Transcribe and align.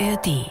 ARD. 0.00 0.50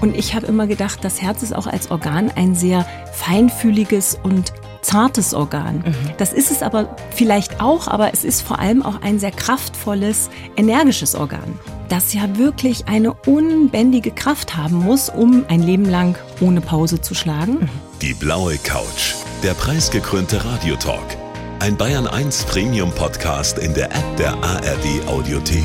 Und 0.00 0.16
ich 0.16 0.34
habe 0.34 0.46
immer 0.46 0.66
gedacht, 0.66 1.00
das 1.02 1.20
Herz 1.20 1.42
ist 1.42 1.54
auch 1.54 1.66
als 1.66 1.90
Organ 1.90 2.30
ein 2.34 2.54
sehr 2.54 2.86
feinfühliges 3.12 4.18
und 4.22 4.52
zartes 4.82 5.34
Organ. 5.34 5.78
Mhm. 5.78 5.94
Das 6.18 6.32
ist 6.32 6.50
es 6.50 6.62
aber 6.62 6.96
vielleicht 7.10 7.60
auch, 7.60 7.88
aber 7.88 8.12
es 8.14 8.24
ist 8.24 8.42
vor 8.42 8.58
allem 8.58 8.82
auch 8.82 9.02
ein 9.02 9.18
sehr 9.18 9.32
kraftvolles, 9.32 10.30
energisches 10.56 11.14
Organ, 11.14 11.58
das 11.88 12.12
ja 12.12 12.36
wirklich 12.36 12.86
eine 12.86 13.14
unbändige 13.14 14.10
Kraft 14.10 14.56
haben 14.56 14.76
muss, 14.76 15.08
um 15.08 15.44
ein 15.48 15.62
Leben 15.62 15.86
lang 15.86 16.16
ohne 16.40 16.60
Pause 16.60 17.00
zu 17.00 17.14
schlagen. 17.14 17.60
Mhm. 17.60 17.68
Die 18.00 18.14
blaue 18.14 18.58
Couch, 18.58 19.14
der 19.42 19.54
preisgekrönte 19.54 20.44
Radiotalk. 20.44 21.16
Ein 21.58 21.76
Bayern 21.76 22.06
1 22.06 22.44
Premium 22.44 22.92
Podcast 22.92 23.58
in 23.58 23.72
der 23.74 23.86
App 23.86 24.16
der 24.18 24.34
ARD 24.44 25.08
Audiothek. 25.08 25.64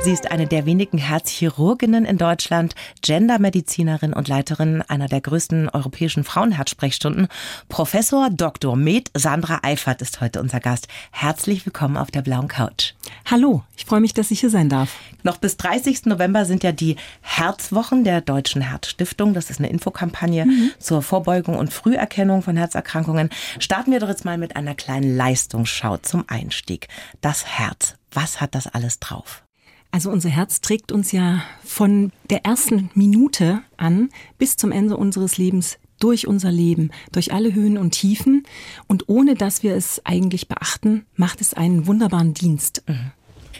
Sie 0.00 0.12
ist 0.12 0.30
eine 0.30 0.46
der 0.46 0.64
wenigen 0.64 0.96
Herzchirurginnen 0.96 2.04
in 2.04 2.18
Deutschland, 2.18 2.76
Gendermedizinerin 3.02 4.12
und 4.12 4.28
Leiterin 4.28 4.80
einer 4.82 5.08
der 5.08 5.20
größten 5.20 5.68
europäischen 5.68 6.22
Frauenherzsprechstunden. 6.22 7.26
Professor 7.68 8.30
Dr. 8.30 8.76
Med 8.76 9.10
Sandra 9.14 9.58
Eifert 9.62 10.00
ist 10.00 10.20
heute 10.20 10.40
unser 10.40 10.60
Gast. 10.60 10.86
Herzlich 11.10 11.66
willkommen 11.66 11.96
auf 11.96 12.12
der 12.12 12.22
blauen 12.22 12.46
Couch. 12.46 12.94
Hallo, 13.26 13.64
ich 13.76 13.86
freue 13.86 14.00
mich, 14.00 14.14
dass 14.14 14.30
ich 14.30 14.38
hier 14.38 14.50
sein 14.50 14.68
darf. 14.68 14.94
Noch 15.24 15.36
bis 15.36 15.56
30. 15.56 16.06
November 16.06 16.44
sind 16.44 16.62
ja 16.62 16.70
die 16.70 16.94
Herzwochen 17.20 18.04
der 18.04 18.20
Deutschen 18.20 18.62
Herzstiftung. 18.62 19.34
Das 19.34 19.50
ist 19.50 19.58
eine 19.58 19.68
Infokampagne 19.68 20.46
mhm. 20.46 20.70
zur 20.78 21.02
Vorbeugung 21.02 21.56
und 21.56 21.72
Früherkennung 21.72 22.42
von 22.42 22.56
Herzerkrankungen. 22.56 23.30
Starten 23.58 23.90
wir 23.90 23.98
doch 23.98 24.08
jetzt 24.08 24.24
mal 24.24 24.38
mit 24.38 24.54
einer 24.54 24.76
kleinen 24.76 25.16
Leistungsschau 25.16 25.96
zum 25.98 26.24
Einstieg. 26.28 26.86
Das 27.20 27.44
Herz. 27.44 27.96
Was 28.12 28.40
hat 28.40 28.54
das 28.54 28.68
alles 28.68 29.00
drauf? 29.00 29.42
Also 29.90 30.10
unser 30.10 30.28
Herz 30.28 30.60
trägt 30.60 30.92
uns 30.92 31.12
ja 31.12 31.42
von 31.64 32.12
der 32.30 32.44
ersten 32.44 32.90
Minute 32.94 33.62
an 33.76 34.10
bis 34.38 34.56
zum 34.56 34.70
Ende 34.70 34.96
unseres 34.96 35.38
Lebens 35.38 35.78
durch 35.98 36.26
unser 36.26 36.52
Leben, 36.52 36.90
durch 37.12 37.32
alle 37.32 37.54
Höhen 37.54 37.78
und 37.78 37.92
Tiefen. 37.92 38.44
Und 38.86 39.08
ohne 39.08 39.34
dass 39.34 39.62
wir 39.62 39.74
es 39.74 40.00
eigentlich 40.04 40.48
beachten, 40.48 41.06
macht 41.16 41.40
es 41.40 41.54
einen 41.54 41.86
wunderbaren 41.86 42.34
Dienst. 42.34 42.84
Mhm. 42.86 43.12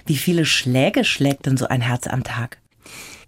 Wie 0.07 0.17
viele 0.17 0.45
Schläge 0.45 1.05
schlägt 1.05 1.47
denn 1.47 1.57
so 1.57 1.67
ein 1.67 1.81
Herz 1.81 2.07
am 2.07 2.25
Tag? 2.25 2.59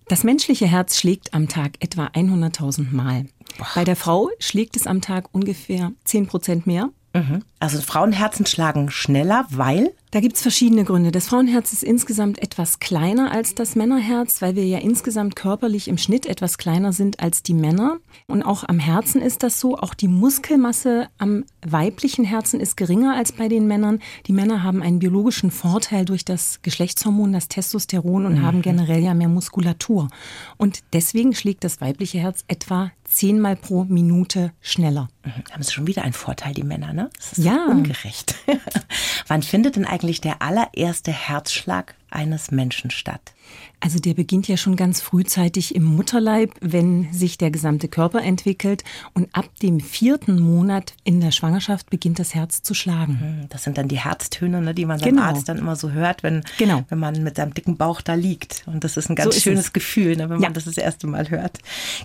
Das 0.09 0.25
menschliche 0.25 0.67
Herz 0.67 0.99
schlägt 0.99 1.35
am 1.35 1.49
Tag 1.49 1.73
etwa 1.81 2.07
100.000 2.07 2.93
Mal. 2.93 3.27
Boah. 3.59 3.67
Bei 3.75 3.85
der 3.85 3.97
Frau 3.97 4.31
schlägt 4.39 4.77
es 4.77 4.87
am 4.87 5.01
Tag 5.01 5.29
ungefähr 5.33 5.93
10 6.05 6.27
Prozent 6.27 6.67
mehr. 6.67 6.91
Mhm. 7.13 7.43
Also 7.59 7.81
Frauenherzen 7.81 8.47
schlagen 8.47 8.91
schneller, 8.91 9.45
weil? 9.51 9.93
Da 10.13 10.21
gibt's 10.21 10.43
verschiedene 10.43 10.85
Gründe. 10.85 11.13
Das 11.13 11.29
Frauenherz 11.29 11.73
ist 11.73 11.85
insgesamt 11.85 12.41
etwas 12.43 12.81
kleiner 12.81 13.31
als 13.31 13.55
das 13.55 13.77
Männerherz, 13.77 14.43
weil 14.43 14.57
wir 14.57 14.65
ja 14.65 14.79
insgesamt 14.79 15.37
körperlich 15.37 15.87
im 15.89 15.99
Schnitt 15.99 16.27
etwas 16.27 16.59
kleiner 16.59 16.93
sind 16.93 17.21
als 17.21 17.43
die 17.43 17.55
Männer. 17.55 17.99
Und 18.27 18.43
auch 18.43 18.65
am 18.67 18.79
Herzen 18.79 19.21
ist 19.21 19.43
das 19.43 19.61
so. 19.61 19.77
Auch 19.77 19.95
die 19.95 20.09
Muskelmasse 20.09 21.09
am 21.19 21.45
weiblichen 21.65 22.25
Herzen 22.25 22.61
ist 22.61 22.77
geringer 22.77 23.15
als 23.15 23.33
bei 23.33 23.49
den 23.49 23.67
Männern. 23.67 24.01
Die 24.27 24.33
Männer 24.33 24.63
haben 24.63 24.83
einen 24.83 24.99
biologischen 24.99 25.51
Vorteil 25.51 26.05
durch 26.05 26.25
das 26.25 26.61
Geschlechtshormon, 26.63 27.33
das 27.33 27.49
Testosteron 27.49 28.27
und 28.27 28.35
mhm. 28.37 28.43
haben 28.43 28.63
generell 28.63 29.03
ja 29.03 29.15
mehr 29.15 29.29
Muskulatur. 29.29 30.09
Und 30.57 30.81
deswegen 30.93 31.35
schlägt 31.35 31.63
das 31.63 31.81
weibliche 31.81 32.19
Herz 32.19 32.45
etwa 32.49 32.91
zehnmal 33.11 33.57
pro 33.57 33.85
Minute 33.85 34.53
schneller. 34.61 35.09
Mhm. 35.25 35.53
Haben 35.53 35.63
sie 35.63 35.73
schon 35.73 35.87
wieder 35.87 36.03
einen 36.03 36.13
Vorteil, 36.13 36.55
die 36.55 36.63
Männer, 36.63 36.93
ne? 36.93 37.11
Das 37.17 37.33
ist 37.33 37.45
ja. 37.45 37.67
ungerecht. 37.69 38.37
Wann 39.27 39.43
findet 39.43 39.77
denn 39.77 39.85
eigentlich 39.85 40.21
der 40.21 40.41
allererste 40.43 41.13
Herzschlag 41.13 41.95
eines 42.11 42.51
Menschen 42.51 42.91
statt? 42.91 43.35
Also 43.81 43.99
der 43.99 44.15
beginnt 44.15 44.47
ja 44.47 44.57
schon 44.57 44.77
ganz 44.77 45.01
frühzeitig 45.01 45.75
im 45.75 45.85
Mutterleib, 45.85 46.53
wenn 46.61 47.11
sich 47.13 47.39
der 47.39 47.51
gesamte 47.51 47.89
Körper 47.89 48.23
entwickelt. 48.23 48.85
Und 49.15 49.29
ab 49.35 49.49
dem 49.63 49.81
vierten 49.81 50.39
Monat 50.39 50.95
in 51.03 51.21
der 51.21 51.31
Schwangerschaft 51.31 51.89
beginnt 51.89 52.19
das 52.19 52.35
Herz 52.35 52.63
zu 52.63 52.75
schlagen. 52.75 53.21
Hm, 53.21 53.47
das 53.49 53.65
sind 53.65 53.79
dann 53.79 53.89
die 53.89 53.99
Herztöne, 53.99 54.61
ne, 54.61 54.75
die 54.75 54.85
man 54.85 55.01
genau. 55.01 55.23
Arzt 55.23 55.49
dann 55.49 55.59
immer 55.59 55.77
so 55.77 55.93
hört, 55.93 56.23
wenn, 56.23 56.45
genau. 56.59 56.85
wenn 56.91 56.99
man 56.99 57.23
mit 57.23 57.37
seinem 57.37 57.55
dicken 57.55 57.77
Bauch 57.77 58.03
da 58.03 58.15
liegt. 58.15 58.65
Und 58.67 58.85
das 58.85 58.97
ist 58.97 59.09
ein 59.09 59.17
ganz 59.17 59.35
so 59.35 59.41
schönes 59.41 59.73
Gefühl, 59.73 60.17
ne, 60.17 60.29
wenn 60.29 60.41
man 60.41 60.43
ja. 60.43 60.51
das 60.51 60.65
das 60.65 60.77
erste 60.77 61.07
Mal 61.07 61.31
hört. 61.31 61.59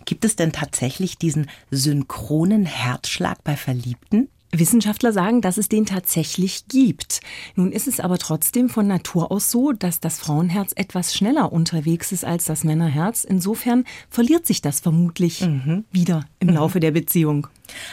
Gibt 0.06 0.24
es 0.24 0.38
denn 0.38 0.54
tatsächlich 0.54 1.18
diesen 1.18 1.50
synchronen 1.72 2.66
Herzschlag 2.66 3.44
bei 3.44 3.58
Verliebten? 3.58 4.30
Wissenschaftler 4.60 5.12
sagen, 5.12 5.42
dass 5.42 5.58
es 5.58 5.70
den 5.70 5.86
tatsächlich 5.86 6.68
gibt. 6.68 7.22
Nun 7.56 7.72
ist 7.72 7.88
es 7.88 8.00
aber 8.00 8.18
trotzdem 8.18 8.70
von 8.70 8.88
Natur 8.88 9.32
aus 9.32 9.52
so, 9.52 9.72
dass 9.72 10.00
das 10.00 10.20
Frauenherz 10.20 10.72
etwas 10.76 11.14
schneller 11.16 11.52
unterwegs 11.52 12.12
ist 12.12 12.26
als 12.26 12.46
das 12.46 12.64
Männerherz. 12.64 13.24
Insofern 13.24 13.86
verliert 14.10 14.46
sich 14.46 14.62
das 14.62 14.80
vermutlich 14.80 15.42
mhm. 15.42 15.86
wieder 15.92 16.26
im 16.40 16.50
mhm. 16.50 16.56
Laufe 16.56 16.80
der 16.80 16.92
Beziehung. 16.92 17.48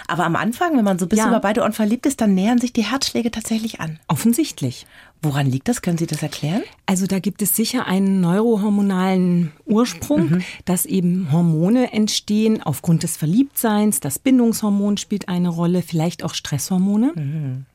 Aber 0.09 0.25
am 0.25 0.37
Anfang, 0.37 0.77
wenn 0.77 0.85
man 0.85 0.99
so 0.99 1.07
ein 1.07 1.09
bisschen 1.09 1.27
ja. 1.27 1.31
über 1.31 1.41
beide 1.41 1.63
Ohren 1.63 1.73
verliebt 1.73 2.07
ist, 2.07 2.21
dann 2.21 2.35
nähern 2.35 2.59
sich 2.59 2.73
die 2.73 2.85
Herzschläge 2.85 3.31
tatsächlich 3.31 3.81
an. 3.81 3.99
Offensichtlich. 4.09 4.87
Woran 5.23 5.47
liegt 5.47 5.69
das? 5.69 5.83
Können 5.83 5.99
Sie 5.99 6.07
das 6.07 6.23
erklären? 6.23 6.63
Also 6.85 7.07
da 7.07 7.21
gibt 7.21 7.43
es 7.43 7.55
sicher 7.55 7.87
einen 7.87 8.21
neurohormonalen 8.21 9.53
Ursprung, 9.67 10.31
mhm. 10.31 10.43
dass 10.65 10.85
eben 10.85 11.31
Hormone 11.31 11.93
entstehen 11.93 12.61
aufgrund 12.61 13.05
des 13.05 13.17
Verliebtseins. 13.17 14.01
Das 14.01 14.19
Bindungshormon 14.19 14.97
spielt 14.97 15.29
eine 15.29 15.49
Rolle, 15.49 15.83
vielleicht 15.83 16.25
auch 16.25 16.35
Stresshormone. 16.35 17.13
Mhm. 17.15 17.67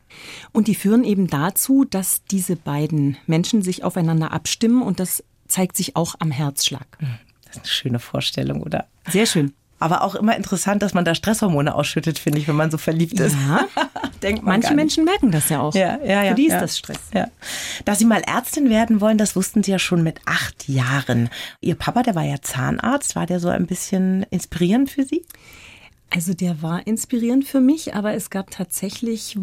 Und 0.51 0.67
die 0.67 0.75
führen 0.75 1.05
eben 1.05 1.27
dazu, 1.27 1.85
dass 1.85 2.23
diese 2.25 2.57
beiden 2.57 3.17
Menschen 3.27 3.61
sich 3.61 3.83
aufeinander 3.83 4.31
abstimmen 4.31 4.81
und 4.81 4.99
das 4.99 5.23
zeigt 5.47 5.77
sich 5.77 5.95
auch 5.95 6.15
am 6.19 6.31
Herzschlag. 6.31 6.85
Mhm. 6.99 7.07
Das 7.45 7.51
ist 7.51 7.57
eine 7.59 7.67
schöne 7.67 7.99
Vorstellung, 7.99 8.61
oder? 8.61 8.87
Sehr 9.07 9.25
schön. 9.25 9.53
Aber 9.79 10.03
auch 10.03 10.15
immer 10.15 10.35
interessant, 10.35 10.81
dass 10.81 10.93
man 10.93 11.05
da 11.05 11.13
Stresshormone 11.13 11.75
ausschüttet, 11.75 12.17
finde 12.17 12.39
ich, 12.39 12.47
wenn 12.47 12.55
man 12.55 12.71
so 12.71 12.77
verliebt 12.77 13.19
ist. 13.19 13.35
Ja. 13.47 13.67
Denkt 14.23 14.43
man 14.43 14.59
Manche 14.59 14.73
Menschen 14.73 15.05
merken 15.05 15.31
das 15.31 15.49
ja 15.49 15.61
auch. 15.61 15.75
Ja, 15.75 15.99
ja, 16.03 16.23
ja. 16.23 16.29
Für 16.29 16.35
die 16.35 16.47
ist 16.47 16.53
ja. 16.53 16.59
das 16.59 16.77
Stress. 16.77 16.99
Ja. 17.13 17.27
Dass 17.85 17.99
Sie 17.99 18.05
mal 18.05 18.21
Ärztin 18.21 18.69
werden 18.69 19.01
wollen, 19.01 19.19
das 19.19 19.35
wussten 19.35 19.61
Sie 19.61 19.71
ja 19.71 19.79
schon 19.79 20.01
mit 20.01 20.19
acht 20.25 20.67
Jahren. 20.67 21.29
Ihr 21.61 21.75
Papa, 21.75 22.01
der 22.01 22.15
war 22.15 22.23
ja 22.23 22.41
Zahnarzt. 22.41 23.15
War 23.15 23.27
der 23.27 23.39
so 23.39 23.49
ein 23.49 23.67
bisschen 23.67 24.23
inspirierend 24.31 24.89
für 24.89 25.03
Sie? 25.03 25.23
Also 26.09 26.33
der 26.33 26.61
war 26.61 26.87
inspirierend 26.87 27.45
für 27.45 27.59
mich, 27.59 27.93
aber 27.93 28.13
es 28.13 28.29
gab 28.29 28.49
tatsächlich 28.49 29.37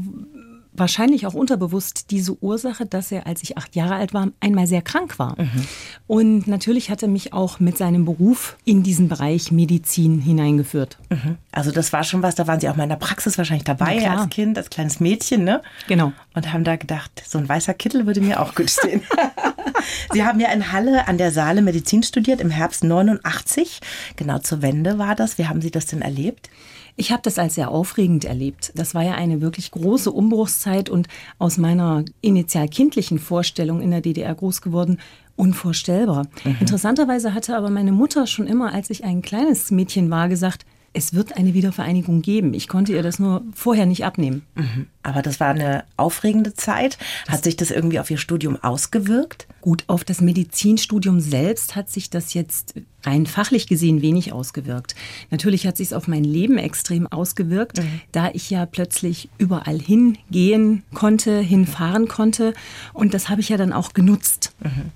wahrscheinlich 0.74 1.26
auch 1.26 1.34
unterbewusst 1.34 2.10
diese 2.10 2.40
Ursache, 2.42 2.84
dass 2.84 3.12
er, 3.12 3.26
als 3.26 3.42
ich 3.42 3.56
acht 3.56 3.76
Jahre 3.76 3.94
alt 3.94 4.12
war, 4.12 4.28
einmal 4.40 4.66
sehr 4.66 4.82
krank 4.82 5.18
war. 5.18 5.40
Mhm. 5.40 5.66
Und 6.06 6.46
natürlich 6.46 6.90
hat 6.90 7.02
er 7.02 7.08
mich 7.08 7.32
auch 7.32 7.60
mit 7.60 7.78
seinem 7.78 8.04
Beruf 8.04 8.56
in 8.64 8.82
diesen 8.82 9.08
Bereich 9.08 9.52
Medizin 9.52 10.20
hineingeführt. 10.20 10.98
Mhm. 11.10 11.38
Also 11.52 11.70
das 11.70 11.92
war 11.92 12.04
schon 12.04 12.22
was, 12.22 12.34
da 12.34 12.46
waren 12.46 12.60
Sie 12.60 12.68
auch 12.68 12.76
mal 12.76 12.82
in 12.82 12.88
der 12.88 12.96
Praxis 12.96 13.38
wahrscheinlich 13.38 13.64
dabei 13.64 14.08
als 14.10 14.28
Kind, 14.30 14.58
als 14.58 14.70
kleines 14.70 15.00
Mädchen, 15.00 15.44
ne? 15.44 15.62
Genau. 15.86 16.12
Und 16.34 16.52
haben 16.52 16.64
da 16.64 16.76
gedacht, 16.76 17.22
so 17.26 17.38
ein 17.38 17.48
weißer 17.48 17.74
Kittel 17.74 18.06
würde 18.06 18.20
mir 18.20 18.40
auch 18.40 18.54
gut 18.54 18.70
stehen. 18.70 19.02
Sie 20.12 20.24
haben 20.24 20.40
ja 20.40 20.50
in 20.52 20.72
Halle 20.72 21.06
an 21.08 21.18
der 21.18 21.30
Saale 21.30 21.62
Medizin 21.62 22.02
studiert 22.02 22.40
im 22.40 22.50
Herbst 22.50 22.84
89. 22.84 23.80
Genau 24.16 24.38
zur 24.38 24.62
Wende 24.62 24.98
war 24.98 25.14
das. 25.14 25.38
Wie 25.38 25.46
haben 25.46 25.60
Sie 25.60 25.70
das 25.70 25.86
denn 25.86 26.02
erlebt? 26.02 26.50
Ich 26.96 27.10
habe 27.10 27.22
das 27.22 27.38
als 27.38 27.56
sehr 27.56 27.70
aufregend 27.70 28.24
erlebt. 28.24 28.72
Das 28.76 28.94
war 28.94 29.02
ja 29.02 29.14
eine 29.14 29.40
wirklich 29.40 29.70
große 29.72 30.10
Umbruchszeit 30.12 30.88
und 30.88 31.08
aus 31.38 31.58
meiner 31.58 32.04
initial 32.20 32.68
kindlichen 32.68 33.18
Vorstellung 33.18 33.80
in 33.80 33.90
der 33.90 34.00
DDR 34.00 34.34
groß 34.34 34.62
geworden, 34.62 34.98
unvorstellbar. 35.36 36.26
Mhm. 36.44 36.56
Interessanterweise 36.60 37.34
hatte 37.34 37.56
aber 37.56 37.70
meine 37.70 37.92
Mutter 37.92 38.26
schon 38.26 38.46
immer, 38.46 38.72
als 38.72 38.90
ich 38.90 39.02
ein 39.02 39.22
kleines 39.22 39.70
Mädchen 39.70 40.10
war, 40.10 40.28
gesagt, 40.28 40.64
es 40.96 41.12
wird 41.12 41.36
eine 41.36 41.54
Wiedervereinigung 41.54 42.22
geben. 42.22 42.54
Ich 42.54 42.68
konnte 42.68 42.92
ihr 42.92 43.02
das 43.02 43.18
nur 43.18 43.42
vorher 43.52 43.84
nicht 43.84 44.04
abnehmen. 44.04 44.46
Mhm. 44.54 44.86
Aber 45.02 45.22
das 45.22 45.40
war 45.40 45.48
eine 45.48 45.84
aufregende 45.96 46.54
Zeit. 46.54 46.98
Hat 47.26 47.42
sich 47.42 47.56
das 47.56 47.72
irgendwie 47.72 47.98
auf 47.98 48.10
Ihr 48.10 48.18
Studium 48.18 48.56
ausgewirkt? 48.62 49.48
Gut, 49.60 49.84
auf 49.88 50.04
das 50.04 50.20
Medizinstudium 50.20 51.18
selbst 51.18 51.74
hat 51.74 51.90
sich 51.90 52.10
das 52.10 52.32
jetzt 52.32 52.74
rein 53.06 53.26
fachlich 53.26 53.66
gesehen 53.66 54.02
wenig 54.02 54.32
ausgewirkt. 54.32 54.94
Natürlich 55.30 55.66
hat 55.66 55.76
sich 55.76 55.88
es 55.88 55.92
auf 55.92 56.08
mein 56.08 56.24
Leben 56.24 56.58
extrem 56.58 57.06
ausgewirkt, 57.06 57.78
mhm. 57.78 58.00
da 58.12 58.30
ich 58.32 58.50
ja 58.50 58.66
plötzlich 58.66 59.28
überall 59.38 59.78
hingehen 59.78 60.82
konnte, 60.94 61.40
hinfahren 61.40 62.08
konnte. 62.08 62.54
Und 62.92 63.14
das 63.14 63.28
habe 63.28 63.40
ich 63.40 63.48
ja 63.48 63.56
dann 63.56 63.72
auch 63.72 63.92
genutzt. 63.92 64.54
Mhm. 64.62 64.90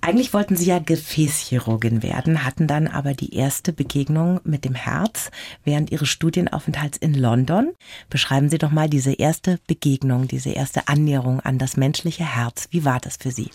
Eigentlich 0.00 0.32
wollten 0.32 0.56
Sie 0.56 0.66
ja 0.66 0.78
Gefäßchirurgin 0.78 2.02
werden, 2.02 2.44
hatten 2.44 2.66
dann 2.66 2.86
aber 2.86 3.14
die 3.14 3.34
erste 3.34 3.72
Begegnung 3.72 4.40
mit 4.44 4.64
dem 4.64 4.74
Herz 4.74 5.30
während 5.64 5.90
Ihres 5.90 6.08
Studienaufenthalts 6.08 6.98
in 6.98 7.14
London. 7.14 7.72
Beschreiben 8.08 8.48
Sie 8.48 8.58
doch 8.58 8.70
mal 8.70 8.88
diese 8.88 9.12
erste 9.12 9.58
Begegnung, 9.66 10.28
diese 10.28 10.50
erste 10.50 10.86
Annäherung 10.88 11.40
an 11.40 11.58
das 11.58 11.76
menschliche 11.76 12.24
Herz. 12.24 12.68
Wie 12.70 12.84
war 12.84 13.00
das 13.00 13.16
für 13.16 13.30
Sie? 13.30 13.50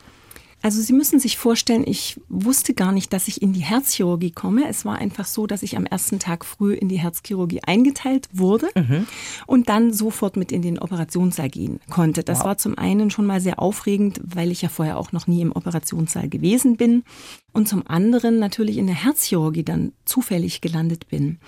Also 0.63 0.81
Sie 0.81 0.94
müssen 0.94 1.19
sich 1.19 1.38
vorstellen, 1.38 1.83
ich 1.86 2.21
wusste 2.30 2.74
gar 2.74 2.94
nicht, 2.94 3.12
dass 3.12 3.27
ich 3.27 3.42
in 3.42 3.51
die 3.51 3.60
Herzchirurgie 3.60 4.31
komme. 4.31 4.65
Es 4.69 4.86
war 4.86 4.95
einfach 4.98 5.25
so, 5.25 5.45
dass 5.45 5.62
ich 5.62 5.75
am 5.75 5.86
ersten 5.86 6.19
Tag 6.19 6.45
früh 6.45 6.74
in 6.74 6.88
die 6.88 7.00
Herzchirurgie 7.00 7.62
eingeteilt 7.63 8.30
wurde 8.31 8.69
mhm. 8.74 9.06
und 9.45 9.68
dann 9.68 9.92
sofort 9.92 10.38
mit 10.38 10.54
in 10.54 10.62
den 10.62 10.80
Operationssaal 10.80 11.50
gehen 11.50 11.81
konnte. 11.89 12.24
Das 12.24 12.39
wow. 12.39 12.45
war 12.45 12.57
zum 12.57 12.77
einen 12.77 13.12
schon 13.12 13.25
mal 13.25 13.42
sehr 13.42 13.60
aufregend, 13.60 14.21
weil 14.24 14.51
ich 14.51 14.62
ja 14.62 14.69
vorher 14.69 14.98
auch 14.98 15.12
noch 15.12 15.27
nie 15.27 15.42
im 15.42 15.51
Operationssaal 15.51 16.30
gewesen 16.30 16.77
bin 16.77 17.04
und 17.51 17.68
zum 17.68 17.86
anderen 17.86 18.39
natürlich 18.39 18.77
in 18.77 18.88
der 18.88 18.95
Herzchirurgie 18.95 19.63
dann 19.63 19.92
zufällig 20.06 20.62
gelandet 20.62 21.09
bin. 21.09 21.39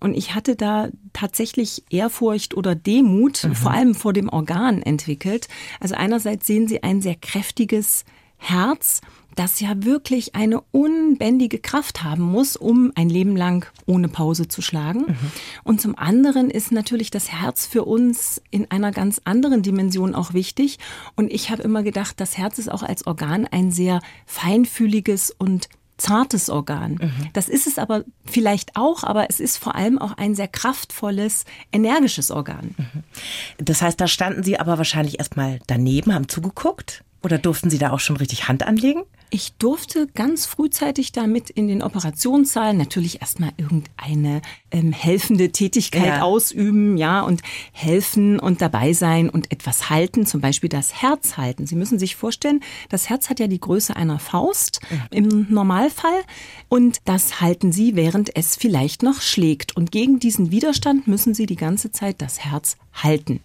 Und 0.00 0.14
ich 0.14 0.34
hatte 0.34 0.56
da 0.56 0.88
tatsächlich 1.12 1.84
Ehrfurcht 1.90 2.56
oder 2.56 2.74
Demut, 2.74 3.44
mhm. 3.44 3.54
vor 3.54 3.70
allem 3.70 3.94
vor 3.94 4.12
dem 4.12 4.28
Organ 4.28 4.82
entwickelt. 4.82 5.46
Also 5.78 5.94
einerseits 5.94 6.44
sehen 6.48 6.66
Sie 6.66 6.82
ein 6.82 7.00
sehr 7.00 7.14
kräftiges 7.14 8.04
Herz, 8.48 9.00
das 9.34 9.60
ja 9.60 9.84
wirklich 9.84 10.34
eine 10.34 10.60
unbändige 10.70 11.58
Kraft 11.58 12.02
haben 12.02 12.22
muss, 12.22 12.56
um 12.56 12.92
ein 12.94 13.08
Leben 13.08 13.36
lang 13.36 13.66
ohne 13.86 14.08
Pause 14.08 14.48
zu 14.48 14.62
schlagen. 14.62 15.00
Mhm. 15.00 15.32
Und 15.64 15.80
zum 15.80 15.98
anderen 15.98 16.50
ist 16.50 16.72
natürlich 16.72 17.10
das 17.10 17.32
Herz 17.32 17.66
für 17.66 17.84
uns 17.84 18.40
in 18.50 18.70
einer 18.70 18.92
ganz 18.92 19.20
anderen 19.24 19.62
Dimension 19.62 20.14
auch 20.14 20.34
wichtig. 20.34 20.78
Und 21.16 21.32
ich 21.32 21.50
habe 21.50 21.62
immer 21.62 21.82
gedacht, 21.82 22.20
das 22.20 22.38
Herz 22.38 22.58
ist 22.58 22.70
auch 22.70 22.82
als 22.82 23.06
Organ 23.06 23.46
ein 23.50 23.72
sehr 23.72 24.00
feinfühliges 24.26 25.34
und 25.36 25.68
zartes 25.96 26.50
Organ. 26.50 26.98
Mhm. 27.00 27.28
Das 27.32 27.48
ist 27.48 27.66
es 27.66 27.78
aber 27.78 28.04
vielleicht 28.24 28.76
auch, 28.76 29.04
aber 29.04 29.30
es 29.30 29.38
ist 29.38 29.56
vor 29.56 29.74
allem 29.74 29.98
auch 29.98 30.16
ein 30.16 30.34
sehr 30.34 30.48
kraftvolles, 30.48 31.44
energisches 31.72 32.30
Organ. 32.30 32.74
Mhm. 32.76 33.64
Das 33.64 33.80
heißt, 33.80 34.00
da 34.00 34.08
standen 34.08 34.42
Sie 34.42 34.58
aber 34.58 34.78
wahrscheinlich 34.78 35.18
erstmal 35.18 35.60
daneben, 35.66 36.12
haben 36.12 36.28
zugeguckt? 36.28 37.04
Oder 37.24 37.38
durften 37.38 37.70
Sie 37.70 37.78
da 37.78 37.90
auch 37.90 38.00
schon 38.00 38.16
richtig 38.16 38.48
Hand 38.48 38.66
anlegen? 38.66 39.02
Ich 39.30 39.54
durfte 39.54 40.06
ganz 40.14 40.44
frühzeitig 40.46 41.10
damit 41.10 41.48
in 41.50 41.66
den 41.66 41.82
Operationssaal 41.82 42.74
natürlich 42.74 43.20
erstmal 43.22 43.50
irgendeine 43.56 44.42
ähm, 44.70 44.92
helfende 44.92 45.50
Tätigkeit 45.50 46.06
ja. 46.06 46.22
ausüben, 46.22 46.98
ja, 46.98 47.22
und 47.22 47.40
helfen 47.72 48.38
und 48.38 48.60
dabei 48.60 48.92
sein 48.92 49.30
und 49.30 49.50
etwas 49.50 49.88
halten, 49.88 50.26
zum 50.26 50.40
Beispiel 50.40 50.68
das 50.68 51.02
Herz 51.02 51.38
halten. 51.38 51.66
Sie 51.66 51.76
müssen 51.76 51.98
sich 51.98 52.14
vorstellen, 52.14 52.60
das 52.90 53.08
Herz 53.08 53.30
hat 53.30 53.40
ja 53.40 53.46
die 53.46 53.60
Größe 53.60 53.96
einer 53.96 54.18
Faust 54.18 54.80
ja. 54.90 54.98
im 55.10 55.46
Normalfall 55.48 56.22
und 56.68 56.98
das 57.06 57.40
halten 57.40 57.72
Sie, 57.72 57.96
während 57.96 58.36
es 58.36 58.54
vielleicht 58.54 59.02
noch 59.02 59.22
schlägt. 59.22 59.76
Und 59.76 59.90
gegen 59.90 60.20
diesen 60.20 60.50
Widerstand 60.50 61.08
müssen 61.08 61.32
Sie 61.32 61.46
die 61.46 61.56
ganze 61.56 61.90
Zeit 61.90 62.20
das 62.20 62.40
Herz 62.40 62.76
halten. 62.92 63.40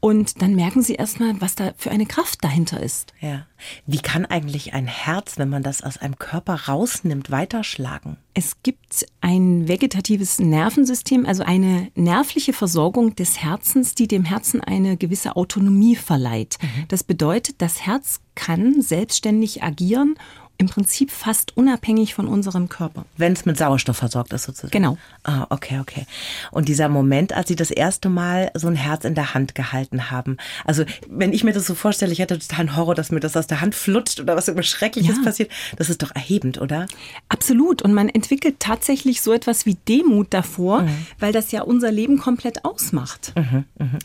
Und 0.00 0.42
dann 0.42 0.54
merken 0.54 0.82
sie 0.82 0.94
erstmal, 0.94 1.40
was 1.40 1.54
da 1.54 1.72
für 1.76 1.90
eine 1.90 2.06
Kraft 2.06 2.44
dahinter 2.44 2.80
ist. 2.80 3.12
Ja. 3.20 3.46
Wie 3.86 3.98
kann 3.98 4.26
eigentlich 4.26 4.74
ein 4.74 4.86
Herz, 4.86 5.38
wenn 5.38 5.48
man 5.48 5.62
das 5.62 5.82
aus 5.82 5.96
einem 5.96 6.18
Körper 6.18 6.66
rausnimmt, 6.68 7.30
weiterschlagen? 7.30 8.18
Es 8.34 8.62
gibt 8.62 9.06
ein 9.20 9.66
vegetatives 9.66 10.38
Nervensystem, 10.38 11.24
also 11.24 11.42
eine 11.42 11.90
nervliche 11.94 12.52
Versorgung 12.52 13.16
des 13.16 13.42
Herzens, 13.42 13.94
die 13.94 14.06
dem 14.06 14.24
Herzen 14.24 14.60
eine 14.60 14.96
gewisse 14.96 15.34
Autonomie 15.34 15.96
verleiht. 15.96 16.58
Mhm. 16.60 16.84
Das 16.88 17.02
bedeutet, 17.02 17.56
das 17.62 17.86
Herz 17.86 18.20
kann 18.34 18.82
selbstständig 18.82 19.62
agieren 19.62 20.16
im 20.58 20.68
Prinzip 20.68 21.10
fast 21.10 21.56
unabhängig 21.56 22.14
von 22.14 22.26
unserem 22.26 22.68
Körper. 22.68 23.04
Wenn 23.16 23.32
es 23.32 23.44
mit 23.44 23.58
Sauerstoff 23.58 23.96
versorgt 23.96 24.32
ist 24.32 24.44
sozusagen. 24.44 24.70
Genau. 24.70 24.96
Ah, 25.24 25.46
okay, 25.50 25.78
okay. 25.80 26.06
Und 26.50 26.68
dieser 26.68 26.88
Moment, 26.88 27.32
als 27.32 27.48
Sie 27.48 27.56
das 27.56 27.70
erste 27.70 28.08
Mal 28.08 28.50
so 28.54 28.68
ein 28.68 28.76
Herz 28.76 29.04
in 29.04 29.14
der 29.14 29.34
Hand 29.34 29.54
gehalten 29.54 30.10
haben. 30.10 30.36
Also, 30.64 30.84
wenn 31.08 31.32
ich 31.32 31.44
mir 31.44 31.52
das 31.52 31.66
so 31.66 31.74
vorstelle, 31.74 32.12
ich 32.12 32.20
hätte 32.20 32.38
total 32.38 32.60
einen 32.60 32.76
Horror, 32.76 32.94
dass 32.94 33.10
mir 33.10 33.20
das 33.20 33.36
aus 33.36 33.46
der 33.46 33.60
Hand 33.60 33.74
flutscht 33.74 34.20
oder 34.20 34.36
was 34.36 34.48
immer 34.48 34.62
Schreckliches 34.62 35.16
ja. 35.18 35.22
passiert. 35.22 35.50
Das 35.76 35.90
ist 35.90 36.02
doch 36.02 36.14
erhebend, 36.14 36.60
oder? 36.60 36.86
Absolut. 37.28 37.82
Und 37.82 37.92
man 37.92 38.08
entwickelt 38.08 38.56
tatsächlich 38.58 39.20
so 39.22 39.32
etwas 39.32 39.66
wie 39.66 39.76
Demut 39.88 40.32
davor, 40.32 40.82
mhm. 40.82 41.06
weil 41.18 41.32
das 41.32 41.52
ja 41.52 41.62
unser 41.62 41.92
Leben 41.92 42.18
komplett 42.18 42.64
ausmacht. 42.64 43.32
Mhm, 43.36 43.64
mhm. 43.78 43.98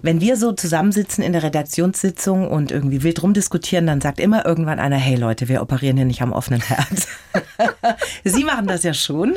Wenn 0.00 0.20
wir 0.20 0.36
so 0.36 0.52
zusammensitzen 0.52 1.22
in 1.22 1.32
der 1.32 1.42
Redaktionssitzung 1.42 2.48
und 2.48 2.70
irgendwie 2.70 3.02
wild 3.02 3.22
rumdiskutieren, 3.22 3.86
dann 3.86 4.00
sagt 4.00 4.20
immer 4.20 4.44
irgendwann 4.44 4.78
einer, 4.78 4.96
hey 4.96 5.16
Leute, 5.16 5.48
wir 5.48 5.62
operieren 5.62 5.91
operieren 5.92 5.98
ja 5.98 6.04
nicht 6.04 6.22
am 6.22 6.32
offenen 6.32 6.60
Herz. 6.60 7.08
Sie 8.24 8.44
machen 8.44 8.66
das 8.66 8.82
ja 8.82 8.94
schon. 8.94 9.34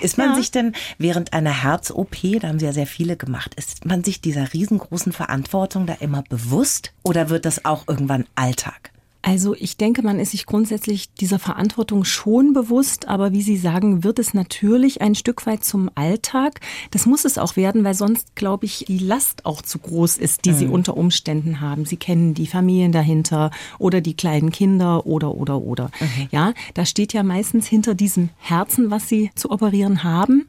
Ist 0.00 0.18
man 0.18 0.30
ja. 0.30 0.36
sich 0.36 0.50
denn 0.50 0.72
während 0.98 1.32
einer 1.32 1.62
Herz-OP, 1.62 2.16
da 2.40 2.48
haben 2.48 2.58
Sie 2.58 2.66
ja 2.66 2.72
sehr 2.72 2.86
viele 2.86 3.16
gemacht, 3.16 3.54
ist 3.54 3.84
man 3.84 4.04
sich 4.04 4.20
dieser 4.20 4.52
riesengroßen 4.52 5.12
Verantwortung 5.12 5.86
da 5.86 5.94
immer 6.00 6.22
bewusst 6.28 6.92
oder 7.02 7.28
wird 7.30 7.44
das 7.44 7.64
auch 7.64 7.86
irgendwann 7.86 8.26
Alltag? 8.34 8.90
Also 9.28 9.54
ich 9.54 9.76
denke, 9.76 10.00
man 10.00 10.20
ist 10.20 10.30
sich 10.30 10.46
grundsätzlich 10.46 11.12
dieser 11.12 11.38
Verantwortung 11.38 12.04
schon 12.04 12.54
bewusst, 12.54 13.08
aber 13.08 13.30
wie 13.30 13.42
Sie 13.42 13.58
sagen, 13.58 14.02
wird 14.02 14.18
es 14.18 14.32
natürlich 14.32 15.02
ein 15.02 15.14
Stück 15.14 15.44
weit 15.44 15.64
zum 15.64 15.90
Alltag. 15.94 16.60
Das 16.92 17.04
muss 17.04 17.26
es 17.26 17.36
auch 17.36 17.54
werden, 17.54 17.84
weil 17.84 17.92
sonst, 17.92 18.36
glaube 18.36 18.64
ich, 18.64 18.86
die 18.88 18.96
Last 18.96 19.44
auch 19.44 19.60
zu 19.60 19.80
groß 19.80 20.16
ist, 20.16 20.46
die 20.46 20.52
mhm. 20.52 20.56
Sie 20.56 20.66
unter 20.66 20.96
Umständen 20.96 21.60
haben. 21.60 21.84
Sie 21.84 21.98
kennen 21.98 22.32
die 22.32 22.46
Familien 22.46 22.90
dahinter 22.90 23.50
oder 23.78 24.00
die 24.00 24.14
kleinen 24.14 24.50
Kinder 24.50 25.04
oder 25.04 25.34
oder 25.34 25.58
oder. 25.58 25.90
Mhm. 26.00 26.28
Ja, 26.30 26.54
da 26.72 26.86
steht 26.86 27.12
ja 27.12 27.22
meistens 27.22 27.66
hinter 27.66 27.94
diesem 27.94 28.30
Herzen, 28.38 28.90
was 28.90 29.10
Sie 29.10 29.30
zu 29.34 29.50
operieren 29.50 30.04
haben, 30.04 30.48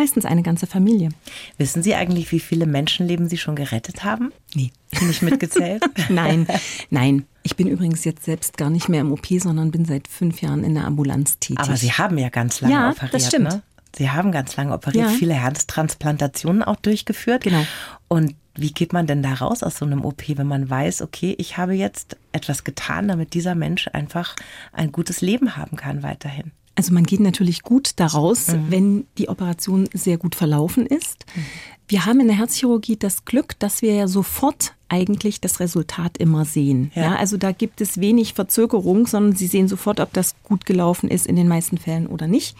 Meistens 0.00 0.24
eine 0.24 0.42
ganze 0.42 0.66
Familie. 0.66 1.10
Wissen 1.58 1.82
Sie 1.82 1.94
eigentlich, 1.94 2.32
wie 2.32 2.40
viele 2.40 2.64
Menschenleben 2.64 3.28
Sie 3.28 3.36
schon 3.36 3.54
gerettet 3.54 4.02
haben? 4.02 4.32
Nee. 4.54 4.72
Nicht 5.02 5.20
mitgezählt? 5.20 5.84
nein, 6.08 6.46
nein. 6.88 7.26
Ich 7.42 7.54
bin 7.54 7.68
übrigens 7.68 8.04
jetzt 8.04 8.24
selbst 8.24 8.56
gar 8.56 8.70
nicht 8.70 8.88
mehr 8.88 9.02
im 9.02 9.12
OP, 9.12 9.26
sondern 9.26 9.70
bin 9.70 9.84
seit 9.84 10.08
fünf 10.08 10.40
Jahren 10.40 10.64
in 10.64 10.74
der 10.74 10.86
Ambulanz 10.86 11.38
tätig. 11.38 11.58
Aber 11.62 11.76
Sie 11.76 11.92
haben 11.92 12.16
ja 12.16 12.30
ganz 12.30 12.62
lange 12.62 12.72
ja, 12.72 12.90
operiert. 12.92 13.12
Das 13.12 13.26
stimmt. 13.26 13.48
Ne? 13.48 13.62
Sie 13.94 14.08
haben 14.08 14.32
ganz 14.32 14.56
lange 14.56 14.72
operiert, 14.72 15.10
ja. 15.10 15.14
viele 15.18 15.34
Herztransplantationen 15.34 16.62
auch 16.62 16.76
durchgeführt. 16.76 17.42
Genau. 17.42 17.66
Und 18.08 18.34
wie 18.54 18.72
geht 18.72 18.94
man 18.94 19.06
denn 19.06 19.22
da 19.22 19.34
raus 19.34 19.62
aus 19.62 19.76
so 19.76 19.84
einem 19.84 20.06
OP, 20.06 20.22
wenn 20.28 20.46
man 20.46 20.70
weiß, 20.70 21.02
okay, 21.02 21.34
ich 21.36 21.58
habe 21.58 21.74
jetzt 21.74 22.16
etwas 22.32 22.64
getan, 22.64 23.08
damit 23.08 23.34
dieser 23.34 23.54
Mensch 23.54 23.86
einfach 23.92 24.34
ein 24.72 24.92
gutes 24.92 25.20
Leben 25.20 25.58
haben 25.58 25.76
kann 25.76 26.02
weiterhin? 26.02 26.52
Also 26.80 26.94
man 26.94 27.04
geht 27.04 27.20
natürlich 27.20 27.60
gut 27.62 27.90
daraus, 27.96 28.48
mhm. 28.48 28.64
wenn 28.70 29.06
die 29.18 29.28
Operation 29.28 29.86
sehr 29.92 30.16
gut 30.16 30.34
verlaufen 30.34 30.86
ist. 30.86 31.26
Mhm. 31.34 31.44
Wir 31.88 32.06
haben 32.06 32.20
in 32.20 32.28
der 32.28 32.38
Herzchirurgie 32.38 32.96
das 32.96 33.26
Glück, 33.26 33.58
dass 33.58 33.82
wir 33.82 33.92
ja 33.92 34.08
sofort 34.08 34.72
eigentlich 34.88 35.42
das 35.42 35.60
Resultat 35.60 36.16
immer 36.16 36.46
sehen. 36.46 36.90
Ja. 36.94 37.02
ja. 37.02 37.16
also 37.16 37.36
da 37.36 37.52
gibt 37.52 37.82
es 37.82 38.00
wenig 38.00 38.32
Verzögerung, 38.32 39.06
sondern 39.06 39.36
Sie 39.36 39.46
sehen 39.46 39.68
sofort, 39.68 40.00
ob 40.00 40.14
das 40.14 40.34
gut 40.42 40.64
gelaufen 40.64 41.10
ist 41.10 41.26
in 41.26 41.36
den 41.36 41.48
meisten 41.48 41.76
Fällen 41.76 42.06
oder 42.06 42.26
nicht. 42.26 42.56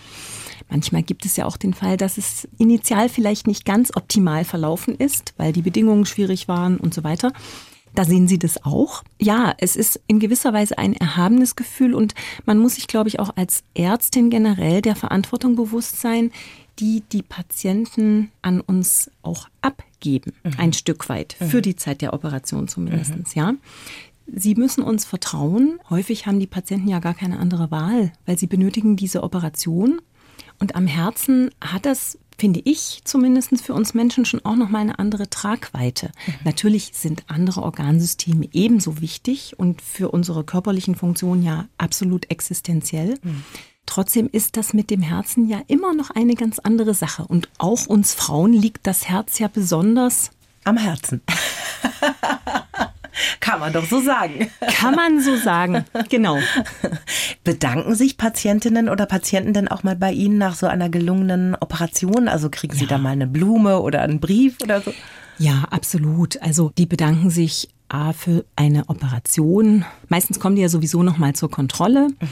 Manchmal 0.68 1.02
gibt 1.02 1.24
es 1.24 1.36
ja 1.38 1.46
auch 1.46 1.56
den 1.56 1.72
Fall, 1.72 1.96
dass 1.96 2.18
es 2.18 2.46
initial 2.58 3.08
vielleicht 3.08 3.46
nicht 3.46 3.64
ganz 3.64 3.90
optimal 3.96 4.44
verlaufen 4.44 4.96
ist, 4.96 5.32
weil 5.38 5.54
die 5.54 5.62
Bedingungen 5.62 6.04
schwierig 6.04 6.46
waren 6.46 6.76
und 6.76 6.92
so 6.92 7.04
weiter. 7.04 7.32
Da 7.94 8.04
sehen 8.04 8.28
Sie 8.28 8.38
das 8.38 8.64
auch. 8.64 9.02
Ja, 9.20 9.54
es 9.58 9.76
ist 9.76 10.00
in 10.06 10.20
gewisser 10.20 10.52
Weise 10.52 10.78
ein 10.78 10.94
erhabenes 10.94 11.56
Gefühl 11.56 11.94
und 11.94 12.14
man 12.46 12.58
muss 12.58 12.76
sich, 12.76 12.86
glaube 12.86 13.08
ich, 13.08 13.18
auch 13.18 13.36
als 13.36 13.64
Ärztin 13.74 14.30
generell 14.30 14.80
der 14.82 14.96
Verantwortung 14.96 15.56
bewusst 15.56 16.00
sein, 16.00 16.30
die 16.78 17.02
die 17.12 17.22
Patienten 17.22 18.30
an 18.42 18.60
uns 18.60 19.10
auch 19.22 19.48
abgeben, 19.60 20.32
mhm. 20.44 20.52
ein 20.56 20.72
Stück 20.72 21.08
weit, 21.08 21.36
mhm. 21.38 21.46
für 21.46 21.62
die 21.62 21.76
Zeit 21.76 22.00
der 22.00 22.14
Operation 22.14 22.68
zumindest, 22.68 23.16
mhm. 23.16 23.24
ja. 23.34 23.54
Sie 24.32 24.54
müssen 24.54 24.82
uns 24.82 25.04
vertrauen. 25.04 25.80
Häufig 25.90 26.26
haben 26.26 26.38
die 26.38 26.46
Patienten 26.46 26.88
ja 26.88 27.00
gar 27.00 27.14
keine 27.14 27.40
andere 27.40 27.72
Wahl, 27.72 28.12
weil 28.26 28.38
sie 28.38 28.46
benötigen 28.46 28.94
diese 28.94 29.24
Operation. 29.24 30.00
Und 30.60 30.76
am 30.76 30.86
Herzen 30.86 31.50
hat 31.60 31.86
das 31.86 32.18
finde 32.38 32.62
ich 32.64 33.02
zumindest 33.04 33.60
für 33.60 33.74
uns 33.74 33.92
Menschen 33.92 34.24
schon 34.24 34.44
auch 34.44 34.56
noch 34.56 34.70
mal 34.70 34.78
eine 34.78 34.98
andere 34.98 35.28
Tragweite. 35.28 36.10
Mhm. 36.26 36.34
Natürlich 36.44 36.92
sind 36.94 37.24
andere 37.26 37.62
Organsysteme 37.62 38.48
ebenso 38.52 39.00
wichtig 39.00 39.58
und 39.58 39.82
für 39.82 40.10
unsere 40.10 40.42
körperlichen 40.42 40.94
Funktionen 40.94 41.42
ja 41.42 41.68
absolut 41.76 42.30
existenziell. 42.30 43.18
Mhm. 43.22 43.44
Trotzdem 43.84 44.28
ist 44.30 44.56
das 44.56 44.72
mit 44.72 44.88
dem 44.90 45.02
Herzen 45.02 45.48
ja 45.48 45.60
immer 45.66 45.92
noch 45.92 46.10
eine 46.10 46.34
ganz 46.34 46.58
andere 46.60 46.94
Sache. 46.94 47.24
Und 47.26 47.48
auch 47.58 47.86
uns 47.86 48.14
Frauen 48.14 48.52
liegt 48.52 48.86
das 48.86 49.08
Herz 49.08 49.38
ja 49.38 49.48
besonders 49.48 50.30
am 50.64 50.76
Herzen. 50.76 51.20
Kann 53.40 53.60
man 53.60 53.72
doch 53.72 53.84
so 53.84 54.00
sagen. 54.00 54.50
Kann 54.60 54.94
man 54.94 55.20
so 55.20 55.36
sagen, 55.36 55.84
genau. 56.08 56.38
Bedanken 57.44 57.94
sich 57.94 58.16
Patientinnen 58.16 58.88
oder 58.88 59.06
Patienten 59.06 59.52
denn 59.52 59.68
auch 59.68 59.82
mal 59.82 59.96
bei 59.96 60.12
Ihnen 60.12 60.38
nach 60.38 60.54
so 60.54 60.66
einer 60.66 60.88
gelungenen 60.88 61.54
Operation? 61.54 62.28
Also 62.28 62.50
kriegen 62.50 62.74
Sie 62.74 62.84
ja. 62.84 62.90
da 62.90 62.98
mal 62.98 63.10
eine 63.10 63.26
Blume 63.26 63.80
oder 63.80 64.02
einen 64.02 64.20
Brief 64.20 64.56
oder 64.62 64.80
so? 64.80 64.92
Ja, 65.38 65.64
absolut. 65.70 66.40
Also 66.42 66.70
die 66.76 66.86
bedanken 66.86 67.30
sich 67.30 67.68
A 67.88 68.12
für 68.12 68.44
eine 68.56 68.88
Operation. 68.88 69.84
Meistens 70.08 70.38
kommen 70.38 70.54
die 70.56 70.62
ja 70.62 70.68
sowieso 70.68 71.02
noch 71.02 71.18
mal 71.18 71.34
zur 71.34 71.50
Kontrolle. 71.50 72.08
Mhm. 72.08 72.28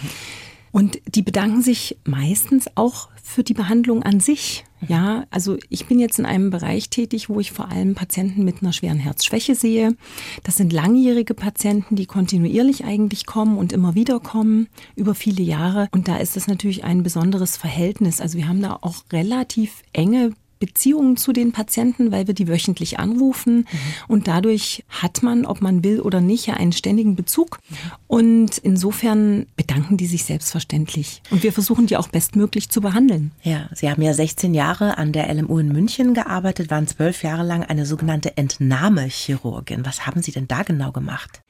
Und 0.71 0.99
die 1.07 1.23
bedanken 1.23 1.63
sich 1.63 1.97
meistens 2.05 2.67
auch 2.75 3.09
für 3.23 3.43
die 3.43 3.55
Behandlung 3.55 4.03
an 4.03 4.21
sich. 4.21 4.65
Ja, 4.87 5.25
also 5.31 5.57
ich 5.69 5.87
bin 5.87 5.99
jetzt 5.99 6.19
in 6.19 6.27
einem 6.27 6.51
Bereich 6.51 6.89
tätig, 6.89 7.29
wo 7.29 7.41
ich 7.41 7.53
vor 7.53 7.69
allem 7.69 7.95
Patienten 7.95 8.45
mit 8.45 8.63
einer 8.63 8.73
schweren 8.73 8.99
Herzschwäche 8.99 9.55
sehe. 9.55 9.97
Das 10.45 10.57
sind 10.57 10.73
langjährige 10.73 11.35
Patienten, 11.35 11.97
die 11.97 12.07
kontinuierlich 12.07 12.85
eigentlich 12.85 13.27
kommen 13.27 13.59
und 13.59 13.73
immer 13.73 13.95
wieder 13.95 14.21
kommen 14.21 14.69
über 14.95 15.15
viele 15.15 15.43
Jahre. 15.43 15.89
Und 15.91 16.07
da 16.09 16.19
ist 16.19 16.37
das 16.37 16.47
natürlich 16.47 16.85
ein 16.85 17.03
besonderes 17.03 17.57
Verhältnis. 17.57 18.21
Also 18.21 18.39
wir 18.39 18.49
haben 18.49 18.63
da 18.63 18.79
auch 18.81 19.05
relativ 19.13 19.83
enge 19.93 20.33
Beziehungen 20.59 21.17
zu 21.17 21.33
den 21.33 21.53
Patienten, 21.53 22.13
weil 22.13 22.27
wir 22.27 22.35
die 22.35 22.49
wöchentlich 22.49 22.99
anrufen. 22.99 23.59
Mhm. 23.59 23.67
Und 24.09 24.29
dadurch 24.29 24.85
hat 24.89 25.23
man, 25.23 25.47
ob 25.47 25.61
man 25.61 25.85
will 25.85 26.01
oder 26.01 26.21
nicht, 26.21 26.47
ja 26.47 26.55
einen 26.55 26.73
ständigen 26.73 27.17
Bezug. 27.17 27.59
Und 28.07 28.59
insofern 28.59 29.47
bedanken 29.57 29.97
die 29.97 30.07
sich 30.07 30.25
selbstverständlich. 30.25 31.23
Und 31.31 31.43
wir 31.43 31.53
versuchen 31.53 31.87
die 31.87 31.97
auch 31.97 32.09
bestmöglich 32.09 32.71
zu 32.71 32.81
behandeln. 32.81 33.33
Ja, 33.43 33.69
Sie 33.75 33.91
haben 33.91 34.03
ja 34.03 34.15
16 34.15 34.55
Jahre 34.55 34.99
an 34.99 35.13
der 35.13 35.33
LMU 35.33 35.59
in 35.59 35.69
München 35.69 36.15
gearbeitet, 36.15 36.71
waren 36.71 36.87
zwölf 36.87 37.23
Jahre 37.23 37.45
lang 37.45 37.63
eine 37.63 37.87
sogenannte 37.87 38.37
Entnahmechirurgin. 38.37 39.85
Was 39.85 40.07
haben 40.07 40.23
Sie 40.23 40.33
denn 40.33 40.49
da 40.49 40.63
genau 40.63 40.93
gemacht? 40.93 41.43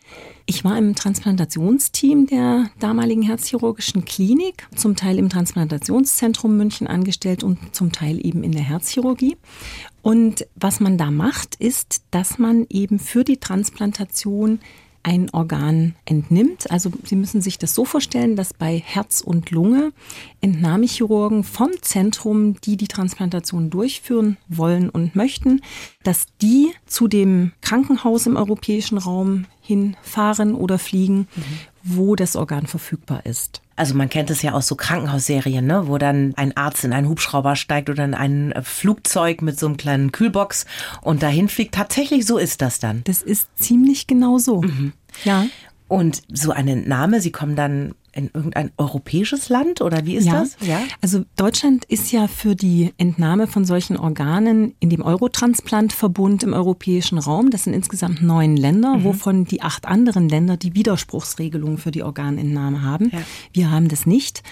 Ich 0.47 0.65
war 0.65 0.79
im 0.79 0.95
Transplantationsteam 0.95 2.27
der 2.27 2.71
damaligen 2.79 3.21
Herzchirurgischen 3.21 4.07
Klinik, 4.07 4.67
zum 4.75 4.97
Teil 4.97 5.19
im 5.19 5.29
Transplantationszentrum 5.29 6.57
München 6.57 6.87
angestellt 6.87 7.45
und 7.45 7.75
zum 7.77 7.93
Teil 7.93 8.25
eben 8.25 8.43
in 8.43 8.53
der 8.53 8.63
Herzchirurgie. 8.63 9.37
Und 10.01 10.47
was 10.55 10.81
man 10.81 10.97
da 10.97 11.11
macht, 11.11 11.57
ist, 11.57 12.03
dass 12.11 12.39
man 12.39 12.67
eben 12.71 12.99
für 12.99 13.25
die 13.25 13.37
Transplantation 13.37 14.61
ein 15.03 15.31
Organ 15.31 15.95
entnimmt. 16.05 16.71
Also 16.71 16.91
Sie 17.05 17.17
müssen 17.17 17.41
sich 17.41 17.59
das 17.59 17.75
so 17.75 17.85
vorstellen, 17.85 18.37
dass 18.37 18.53
bei 18.53 18.79
Herz 18.79 19.21
und 19.21 19.51
Lunge 19.51 19.93
Entnahmechirurgen 20.41 21.45
vom 21.45 21.71
Zentrum, 21.81 22.61
die 22.61 22.77
die 22.77 22.89
Transplantation 22.89 23.71
durchführen 23.71 24.37
wollen 24.49 24.91
und 24.91 25.17
möchten, 25.17 25.63
dass 26.03 26.27
die 26.43 26.73
zu 26.87 27.09
dem 27.09 27.53
Krankenhaus 27.61 28.27
im 28.27 28.37
europäischen 28.37 28.99
Raum 28.99 29.47
hinfahren 29.61 30.55
oder 30.55 30.79
fliegen, 30.79 31.29
mhm. 31.35 31.45
wo 31.83 32.17
das 32.17 32.37
Organ 32.37 32.67
verfügbar 32.67 33.27
ist. 33.27 33.63
Also 33.79 33.95
man 33.95 34.09
kennt 34.09 34.31
es 34.31 34.43
ja 34.43 34.53
aus 34.53 34.67
so 34.67 34.75
Krankenhausserien, 34.75 35.65
ne? 35.65 35.87
wo 35.87 35.99
dann 35.99 36.35
ein 36.37 36.57
Arzt 36.57 36.85
in 36.85 36.93
einen 36.93 37.09
Hubschrauber 37.09 37.57
steigt 37.57 37.89
oder 37.89 38.05
in 38.05 38.15
ein 38.15 38.53
Flugzeug 38.63 39.41
mit 39.41 39.59
so 39.59 39.67
einem 39.67 39.77
kleinen 39.77 40.13
Kühlbox 40.13 40.67
und 41.01 41.23
dahin 41.23 41.49
fliegt. 41.49 41.75
Tatsächlich 41.75 42.27
so 42.27 42.39
ist 42.39 42.61
das 42.61 42.81
dann. 42.81 43.03
Das 43.05 43.23
ist 43.23 43.49
ziemlich 43.57 44.07
genau 44.07 44.39
so. 44.39 44.63
Mhm. 44.63 44.93
Ja. 45.25 45.47
Und 45.87 46.23
so 46.33 46.51
eine 46.51 46.73
Entnahme, 46.73 47.21
Sie 47.21 47.33
kommen 47.33 47.57
dann 47.57 47.95
in 48.19 48.31
irgendein 48.35 48.71
europäisches 48.77 49.49
Land 49.49 49.81
oder 49.81 50.05
wie 50.05 50.17
ist 50.17 50.27
ja. 50.27 50.41
das? 50.41 50.57
Ja. 50.61 50.81
Also 51.01 51.25
Deutschland 51.37 51.85
ist 51.87 52.13
ja 52.13 52.27
für 52.29 52.55
die 52.55 52.93
Entnahme 52.99 53.47
von 53.47 53.65
solchen 53.65 53.97
Organen 53.97 54.75
in 54.81 54.91
dem 54.91 55.03
Eurotransplantverbund 55.03 56.43
im 56.43 56.53
europäischen 56.53 57.19
Raum. 57.19 57.51
Das 57.51 57.65
sind 57.65 57.73
insgesamt 57.73 58.23
neun 58.23 58.57
Länder, 58.57 58.99
mhm. 58.99 59.05
wovon 59.05 59.45
die 59.45 59.63
acht 59.63 59.87
anderen 59.87 60.29
Länder 60.29 60.57
die 60.57 60.75
Widerspruchsregelung 60.75 61.79
für 61.79 61.91
die 61.91 62.03
Organentnahme 62.03 62.83
haben. 62.83 63.11
Ja. 63.11 63.21
Wir 63.53 63.71
haben 63.71 63.89
das 63.89 64.05
nicht. 64.05 64.43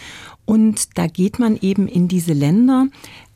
Und 0.47 0.97
da 0.97 1.09
geht 1.09 1.38
man 1.38 1.59
eben 1.61 1.88
in 1.88 2.09
diese 2.09 2.33
Länder. 2.33 2.87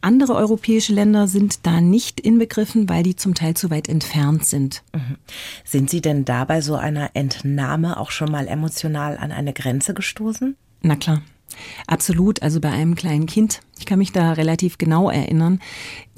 Andere 0.00 0.34
europäische 0.34 0.94
Länder 0.94 1.26
sind 1.26 1.66
da 1.66 1.80
nicht 1.80 2.20
inbegriffen, 2.20 2.88
weil 2.88 3.02
die 3.02 3.16
zum 3.16 3.34
Teil 3.34 3.54
zu 3.54 3.68
weit 3.68 3.88
entfernt 3.88 4.46
sind. 4.46 4.82
Mhm. 4.94 5.16
Sind 5.64 5.90
Sie 5.90 6.00
denn 6.00 6.24
da 6.24 6.44
bei 6.44 6.62
so 6.62 6.76
einer 6.76 7.10
Entnahme 7.14 7.98
auch 7.98 8.10
schon 8.10 8.30
mal 8.30 8.46
emotional 8.48 9.18
an 9.18 9.32
eine 9.32 9.52
Grenze 9.52 9.92
gestoßen? 9.92 10.56
Na 10.82 10.96
klar. 10.96 11.20
Absolut, 11.88 12.42
also 12.42 12.60
bei 12.60 12.70
einem 12.70 12.94
kleinen 12.94 13.26
Kind. 13.26 13.60
Ich 13.78 13.84
kann 13.84 13.98
mich 13.98 14.12
da 14.12 14.32
relativ 14.32 14.78
genau 14.78 15.10
erinnern. 15.10 15.60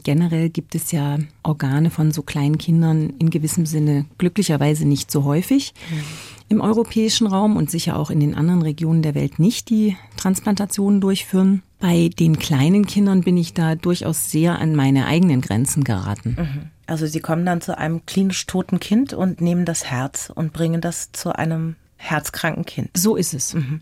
Generell 0.05 0.51
gibt 0.51 0.75
es 0.75 0.93
ja 0.93 1.19
Organe 1.43 1.91
von 1.91 2.13
so 2.13 2.23
kleinen 2.23 2.59
Kindern 2.59 3.15
in 3.19 3.31
gewissem 3.31 3.65
Sinne 3.65 4.05
glücklicherweise 4.19 4.87
nicht 4.87 5.11
so 5.11 5.25
häufig. 5.25 5.73
Mhm 5.91 6.32
im 6.53 6.61
europäischen 6.61 7.27
Raum 7.27 7.57
und 7.57 7.71
sicher 7.71 7.97
auch 7.97 8.11
in 8.11 8.21
den 8.21 8.35
anderen 8.35 8.61
Regionen 8.61 9.01
der 9.01 9.15
Welt 9.15 9.39
nicht 9.39 9.71
die 9.71 9.97
Transplantationen 10.19 11.01
durchführen. 11.01 11.63
Bei 11.81 12.11
den 12.11 12.39
kleinen 12.39 12.87
Kindern 12.87 13.23
bin 13.23 13.39
ich 13.39 13.55
da 13.55 13.75
durchaus 13.75 14.31
sehr 14.31 14.59
an 14.59 14.77
meine 14.77 15.07
eigenen 15.07 15.41
Grenzen 15.41 15.83
geraten. 15.83 16.37
Mhm. 16.39 16.71
Also 16.87 17.07
Sie 17.07 17.21
kommen 17.21 17.47
dann 17.47 17.63
zu 17.63 17.77
einem 17.79 18.05
klinisch 18.05 18.47
toten 18.47 18.81
Kind 18.81 19.15
und 19.15 19.41
nehmen 19.41 19.65
das 19.65 19.87
Herz 19.87 20.31
und 20.33 20.53
bringen 20.53 20.83
das 20.83 21.11
zu 21.13 21.35
einem 21.35 21.77
herzkranken 21.97 22.67
Kind. 22.67 22.91
So 22.95 23.17
ist 23.17 23.33
es. 23.33 23.55
Mhm. 23.55 23.81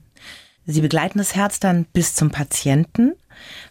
Sie 0.65 0.81
begleiten 0.81 1.19
das 1.19 1.35
Herz 1.35 1.59
dann 1.59 1.87
bis 1.93 2.15
zum 2.15 2.31
Patienten 2.31 3.15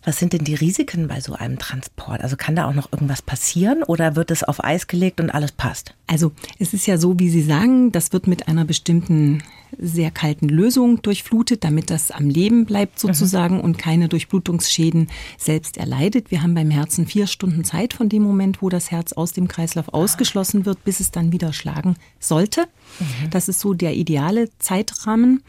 was 0.03 0.17
sind 0.17 0.33
denn 0.33 0.43
die 0.43 0.55
Risiken 0.55 1.07
bei 1.07 1.21
so 1.21 1.33
einem 1.33 1.59
Transport? 1.59 2.21
Also 2.21 2.35
kann 2.35 2.55
da 2.55 2.67
auch 2.67 2.73
noch 2.73 2.91
irgendwas 2.91 3.21
passieren 3.21 3.83
oder 3.83 4.15
wird 4.15 4.31
es 4.31 4.43
auf 4.43 4.63
Eis 4.63 4.88
gelegt 4.88 5.19
und 5.19 5.29
alles 5.29 5.51
passt? 5.51 5.93
Also 6.07 6.31
es 6.57 6.73
ist 6.73 6.88
ja 6.88 6.97
so, 6.97 7.19
wie 7.19 7.29
Sie 7.29 7.43
sagen, 7.43 7.91
das 7.91 8.13
wird 8.13 8.27
mit 8.27 8.47
einer 8.47 8.65
bestimmten 8.65 9.43
sehr 9.77 10.11
kalten 10.11 10.49
Lösung 10.49 11.01
durchflutet, 11.01 11.63
damit 11.63 11.89
das 11.89 12.11
am 12.11 12.29
Leben 12.29 12.65
bleibt 12.65 12.95
mhm. 12.95 13.07
sozusagen 13.07 13.55
mhm. 13.57 13.61
und 13.61 13.77
keine 13.77 14.09
Durchblutungsschäden 14.09 15.07
selbst 15.38 15.77
erleidet. 15.77 16.31
Wir 16.31 16.41
haben 16.41 16.55
beim 16.55 16.71
Herzen 16.71 17.05
vier 17.05 17.27
Stunden 17.27 17.63
Zeit 17.63 17.93
von 17.93 18.09
dem 18.09 18.23
Moment, 18.23 18.61
wo 18.61 18.69
das 18.69 18.91
Herz 18.91 19.13
aus 19.13 19.33
dem 19.33 19.47
Kreislauf 19.47 19.93
ausgeschlossen 19.93 20.65
wird, 20.65 20.83
bis 20.83 20.99
es 20.99 21.11
dann 21.11 21.31
wieder 21.31 21.53
schlagen 21.53 21.95
sollte. 22.19 22.67
Mhm. 22.99 23.29
Das 23.29 23.47
ist 23.47 23.59
so 23.59 23.73
der 23.73 23.95
ideale 23.95 24.49
Zeitrahmen. 24.59 25.43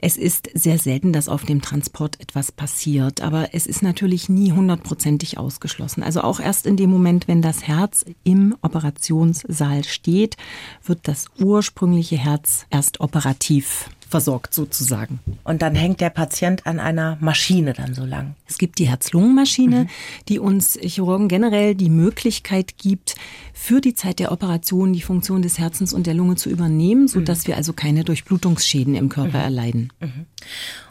Es 0.00 0.16
ist 0.16 0.48
sehr 0.54 0.78
selten, 0.78 1.12
dass 1.12 1.28
auf 1.28 1.44
dem 1.44 1.60
Transport 1.60 2.20
etwas 2.20 2.52
passiert, 2.52 3.20
aber 3.20 3.52
es 3.52 3.66
ist 3.66 3.82
natürlich 3.82 4.28
nie 4.28 4.52
hundertprozentig 4.52 5.38
ausgeschlossen. 5.38 6.04
Also 6.04 6.20
auch 6.20 6.38
erst 6.38 6.66
in 6.66 6.76
dem 6.76 6.90
Moment, 6.90 7.26
wenn 7.26 7.42
das 7.42 7.66
Herz 7.66 8.04
im 8.22 8.56
Operationssaal 8.62 9.82
steht, 9.82 10.36
wird 10.84 11.00
das 11.08 11.26
ursprüngliche 11.40 12.16
Herz 12.16 12.66
erst 12.70 13.00
operativ 13.00 13.90
versorgt 14.08 14.54
sozusagen. 14.54 15.20
Und 15.44 15.62
dann 15.62 15.74
hängt 15.74 16.00
der 16.00 16.10
Patient 16.10 16.66
an 16.66 16.80
einer 16.80 17.18
Maschine 17.20 17.74
dann 17.74 17.94
so 17.94 18.04
lang. 18.04 18.34
Es 18.46 18.58
gibt 18.58 18.78
die 18.78 18.88
Herz-Lungen-Maschine, 18.88 19.84
mhm. 19.84 19.88
die 20.28 20.38
uns 20.38 20.78
Chirurgen 20.80 21.28
generell 21.28 21.74
die 21.74 21.90
Möglichkeit 21.90 22.78
gibt, 22.78 23.14
für 23.52 23.80
die 23.80 23.94
Zeit 23.94 24.18
der 24.18 24.32
Operation 24.32 24.92
die 24.92 25.02
Funktion 25.02 25.42
des 25.42 25.58
Herzens 25.58 25.92
und 25.92 26.06
der 26.06 26.14
Lunge 26.14 26.36
zu 26.36 26.48
übernehmen, 26.48 27.08
sodass 27.08 27.44
mhm. 27.44 27.48
wir 27.48 27.56
also 27.56 27.72
keine 27.72 28.04
Durchblutungsschäden 28.04 28.94
im 28.94 29.08
Körper 29.08 29.38
mhm. 29.38 29.44
erleiden. 29.44 29.92
Mhm. 30.00 30.26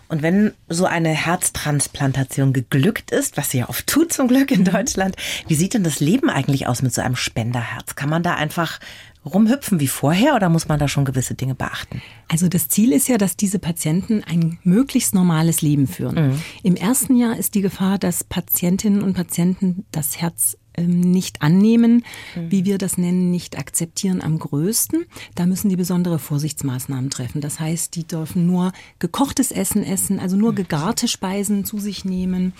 Und 0.10 0.22
wenn 0.22 0.54
so 0.70 0.86
eine 0.86 1.10
Herztransplantation 1.10 2.54
geglückt 2.54 3.12
ist, 3.12 3.36
was 3.36 3.52
sie 3.52 3.60
ja 3.60 3.70
oft 3.70 3.88
tut 3.88 4.14
zum 4.14 4.28
Glück 4.28 4.52
in 4.52 4.62
mhm. 4.62 4.66
Deutschland, 4.66 5.16
wie 5.48 5.56
sieht 5.56 5.74
denn 5.74 5.84
das 5.84 6.00
Leben 6.00 6.30
eigentlich 6.30 6.68
aus 6.68 6.82
mit 6.82 6.94
so 6.94 7.02
einem 7.02 7.16
Spenderherz? 7.16 7.96
Kann 7.96 8.10
man 8.10 8.24
da 8.24 8.36
einfach 8.36 8.80
rumhüpfen 9.28 9.80
wie 9.80 9.88
vorher 9.88 10.36
oder 10.36 10.50
muss 10.50 10.68
man 10.68 10.80
da 10.80 10.88
schon 10.88 11.06
gewisse 11.06 11.36
Dinge 11.36 11.56
beachten? 11.56 12.02
Also 12.28 12.48
das 12.48 12.68
Ziel 12.68 12.92
ist 12.92 13.08
ja, 13.08 13.18
dass 13.18 13.38
diese 13.38 13.60
Patienten 13.60 14.24
ein 14.24 14.60
möglichst 14.64 15.14
normales 15.14 15.62
Leben 15.62 15.88
führen. 15.88 16.30
Mhm. 16.30 16.42
Im 16.64 16.76
ersten 16.76 17.16
Jahr 17.16 17.38
ist 17.38 17.56
die 17.56 17.62
Gefahr, 17.62 17.98
dass 17.98 18.24
Patientinnen 18.24 19.02
und 19.02 19.14
Patienten 19.14 19.86
das 19.92 20.18
Herz 20.20 20.58
ähm, 20.78 21.02
nicht 21.02 21.42
annehmen, 21.42 22.04
mhm. 22.36 22.52
wie 22.52 22.64
wir 22.64 22.78
das 22.78 22.98
nennen, 22.98 23.32
nicht 23.32 23.58
akzeptieren 23.58 24.22
am 24.22 24.38
größten. 24.38 25.06
Da 25.34 25.48
müssen 25.48 25.70
die 25.70 25.76
besondere 25.76 26.20
Vorsichtsmaßnahmen 26.20 27.10
treffen. 27.10 27.42
Das 27.42 27.60
heißt, 27.60 27.96
die 27.96 28.06
dürfen 28.06 28.46
nur 28.46 28.72
gekochtes 29.00 29.52
Essen 29.52 29.84
essen, 29.84 30.20
also 30.20 30.38
nur 30.38 30.52
mhm. 30.52 30.58
gegarte 30.58 31.08
Speisen 31.08 31.66
zu 31.66 31.80
sich 31.80 32.06
nehmen. 32.06 32.54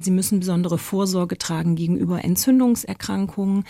Sie 0.00 0.10
müssen 0.10 0.40
besondere 0.40 0.76
Vorsorge 0.76 1.38
tragen 1.38 1.76
gegenüber 1.76 2.24
Entzündungserkrankungen. 2.24 3.64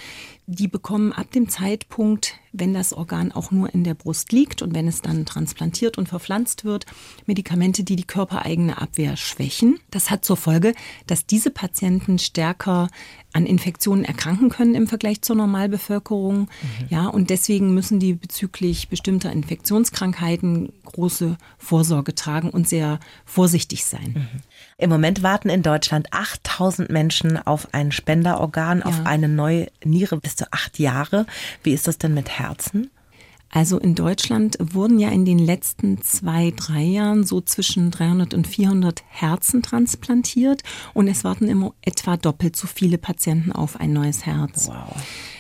Die 0.47 0.69
bekommen 0.69 1.13
ab 1.13 1.31
dem 1.33 1.51
Zeitpunkt, 1.51 2.35
wenn 2.51 2.73
das 2.73 2.95
Organ 2.95 3.31
auch 3.31 3.51
nur 3.51 3.75
in 3.75 3.85
der 3.85 3.93
Brust 3.93 4.33
liegt 4.33 4.63
und 4.63 4.75
wenn 4.75 4.89
es 4.89 5.03
dann 5.03 5.27
transplantiert 5.27 5.99
und 5.99 6.09
verpflanzt 6.09 6.65
wird, 6.65 6.87
Medikamente, 7.27 7.85
die 7.85 7.97
die 7.97 8.07
körpereigene 8.07 8.81
Abwehr 8.81 9.19
schwächen. 9.19 9.79
Das 9.91 10.11
hat 10.11 10.25
zur 10.25 10.39
Folge, 10.39 10.73
dass 11.07 11.27
diese 11.27 11.51
Patienten 11.51 12.19
stärker 12.19 12.89
an 13.35 13.45
Infektionen 13.45 14.05
erkranken 14.05 14.49
können 14.49 14.75
im 14.75 14.87
Vergleich 14.87 15.21
zur 15.21 15.37
Normalbevölkerung. 15.37 16.41
Mhm. 16.41 16.49
Ja, 16.89 17.07
und 17.07 17.29
deswegen 17.29 17.75
müssen 17.75 18.01
die 18.01 18.15
bezüglich 18.15 18.89
bestimmter 18.89 19.31
Infektionskrankheiten 19.31 20.73
große 20.85 21.37
Vorsorge 21.59 22.15
tragen 22.15 22.49
und 22.49 22.67
sehr 22.67 22.99
vorsichtig 23.27 23.85
sein. 23.85 24.15
Mhm. 24.15 24.41
Im 24.77 24.91
Moment 24.91 25.23
warten 25.23 25.49
in 25.49 25.63
Deutschland 25.63 26.13
8000 26.13 26.91
Menschen 26.91 27.39
auf 27.39 27.69
ein 27.73 27.93
Spenderorgan, 27.93 28.81
ja. 28.81 28.87
auf 28.87 29.07
eine 29.07 29.29
neue 29.29 29.69
Niere 29.85 30.17
bis 30.17 30.37
zu 30.37 30.53
acht 30.53 30.79
Jahre. 30.79 31.27
Wie 31.63 31.73
ist 31.73 31.87
das 31.87 31.99
denn 31.99 32.15
mit 32.15 32.29
Herzen? 32.29 32.91
Also 33.55 33.79
in 33.79 33.95
Deutschland 33.95 34.57
wurden 34.61 34.99
ja 34.99 35.11
in 35.11 35.25
den 35.25 35.39
letzten 35.39 36.03
zwei, 36.03 36.53
drei 36.57 36.83
Jahren 36.83 37.23
so 37.23 37.41
zwischen 37.41 37.93
300 37.93 38.35
und 38.35 38.49
400 38.49 39.05
Herzen 39.07 39.63
transplantiert 39.63 40.63
und 40.93 41.07
es 41.07 41.23
warten 41.23 41.47
immer 41.47 41.73
etwa 41.81 42.17
doppelt 42.17 42.57
so 42.57 42.67
viele 42.67 42.99
Patienten 42.99 43.53
auf 43.53 43.79
ein 43.79 43.93
neues 43.93 44.27
Herz. 44.27 44.67
Wow. 44.67 44.97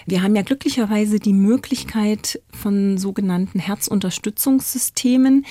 Wir 0.06 0.22
haben 0.22 0.36
ja 0.36 0.42
glücklicherweise 0.42 1.18
die 1.18 1.32
Möglichkeit 1.32 2.40
von 2.52 2.98
sogenannten 2.98 3.58
Herzunterstützungssystemen, 3.58 5.44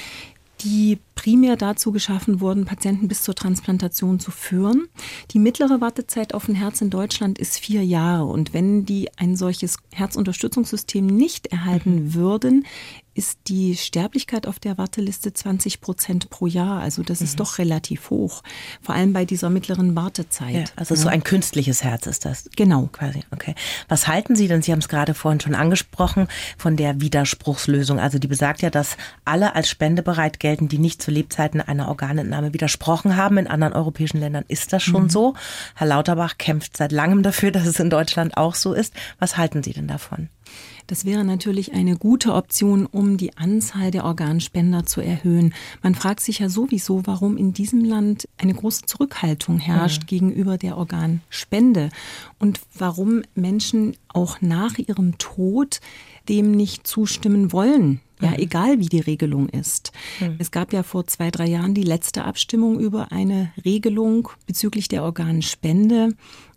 die 0.63 0.99
primär 1.15 1.55
dazu 1.55 1.91
geschaffen 1.91 2.41
wurden, 2.41 2.65
Patienten 2.65 3.07
bis 3.07 3.23
zur 3.23 3.35
Transplantation 3.35 4.19
zu 4.19 4.31
führen. 4.31 4.87
Die 5.31 5.39
mittlere 5.39 5.81
Wartezeit 5.81 6.33
auf 6.33 6.47
ein 6.47 6.55
Herz 6.55 6.81
in 6.81 6.89
Deutschland 6.89 7.39
ist 7.39 7.59
vier 7.59 7.83
Jahre. 7.83 8.25
Und 8.25 8.53
wenn 8.53 8.85
die 8.85 9.09
ein 9.17 9.35
solches 9.35 9.77
Herzunterstützungssystem 9.93 11.05
nicht 11.05 11.47
erhalten 11.47 11.95
mhm. 11.95 12.13
würden, 12.13 12.65
ist 13.15 13.39
die 13.47 13.75
Sterblichkeit 13.75 14.47
auf 14.47 14.59
der 14.59 14.77
Warteliste 14.77 15.33
20 15.33 15.81
Prozent 15.81 16.29
pro 16.29 16.47
Jahr. 16.47 16.81
Also 16.81 17.03
das 17.03 17.21
ist 17.21 17.33
mhm. 17.33 17.43
doch 17.43 17.57
relativ 17.57 18.09
hoch. 18.09 18.41
Vor 18.81 18.95
allem 18.95 19.13
bei 19.13 19.25
dieser 19.25 19.49
mittleren 19.49 19.95
Wartezeit. 19.95 20.53
Ja, 20.53 20.63
also 20.75 20.95
ja. 20.95 21.01
so 21.01 21.09
ein 21.09 21.23
künstliches 21.23 21.83
Herz 21.83 22.07
ist 22.07 22.25
das. 22.25 22.49
Genau. 22.55 22.89
Quasi. 22.91 23.23
Okay. 23.31 23.53
Was 23.87 24.07
halten 24.07 24.35
Sie 24.35 24.47
denn? 24.47 24.61
Sie 24.61 24.71
haben 24.71 24.79
es 24.79 24.89
gerade 24.89 25.13
vorhin 25.13 25.39
schon 25.39 25.55
angesprochen 25.55 26.27
von 26.57 26.75
der 26.75 27.01
Widerspruchslösung. 27.01 27.99
Also 27.99 28.17
die 28.17 28.27
besagt 28.27 28.61
ja, 28.61 28.69
dass 28.69 28.97
alle 29.25 29.55
als 29.55 29.69
spendebereit 29.69 30.39
gelten, 30.39 30.67
die 30.67 30.79
nicht 30.79 31.01
zu 31.01 31.11
Lebzeiten 31.11 31.61
einer 31.61 31.89
Organentnahme 31.89 32.53
widersprochen 32.53 33.15
haben. 33.15 33.37
In 33.37 33.47
anderen 33.47 33.73
europäischen 33.73 34.19
Ländern 34.19 34.45
ist 34.47 34.73
das 34.73 34.81
schon 34.81 35.03
mhm. 35.03 35.09
so. 35.09 35.33
Herr 35.75 35.87
Lauterbach 35.87 36.37
kämpft 36.37 36.77
seit 36.77 36.91
langem 36.91 37.21
dafür, 37.21 37.51
dass 37.53 37.67
es 37.67 37.79
in 37.79 37.89
Deutschland 37.89 38.37
auch 38.37 38.55
so 38.55 38.73
ist. 38.73 38.93
Was 39.19 39.37
halten 39.37 39.61
Sie 39.61 39.73
denn 39.73 39.87
davon? 39.87 40.29
Das 40.87 41.05
wäre 41.05 41.23
natürlich 41.23 41.73
eine 41.73 41.95
gute 41.95 42.33
Option, 42.33 42.85
um 42.85 43.17
die 43.17 43.37
Anzahl 43.37 43.91
der 43.91 44.05
Organspender 44.05 44.85
zu 44.85 45.01
erhöhen. 45.01 45.53
Man 45.81 45.95
fragt 45.95 46.19
sich 46.19 46.39
ja 46.39 46.49
sowieso, 46.49 47.05
warum 47.05 47.37
in 47.37 47.53
diesem 47.53 47.83
Land 47.83 48.27
eine 48.37 48.53
große 48.53 48.85
Zurückhaltung 48.85 49.59
herrscht 49.59 50.03
mhm. 50.03 50.07
gegenüber 50.07 50.57
der 50.57 50.77
Organspende 50.77 51.89
und 52.39 52.59
warum 52.77 53.21
Menschen 53.35 53.95
auch 54.09 54.41
nach 54.41 54.77
ihrem 54.77 55.17
Tod 55.17 55.79
dem 56.29 56.51
nicht 56.51 56.87
zustimmen 56.87 57.51
wollen. 57.51 57.99
Ja, 58.21 58.29
mhm. 58.29 58.37
egal 58.37 58.79
wie 58.79 58.87
die 58.87 58.99
Regelung 58.99 59.49
ist. 59.49 59.91
Mhm. 60.19 60.35
Es 60.39 60.51
gab 60.51 60.71
ja 60.71 60.83
vor 60.83 61.07
zwei, 61.07 61.29
drei 61.31 61.47
Jahren 61.47 61.73
die 61.73 61.83
letzte 61.83 62.23
Abstimmung 62.23 62.79
über 62.79 63.11
eine 63.11 63.51
Regelung 63.65 64.29
bezüglich 64.47 64.87
der 64.87 65.03
Organspende. 65.03 66.15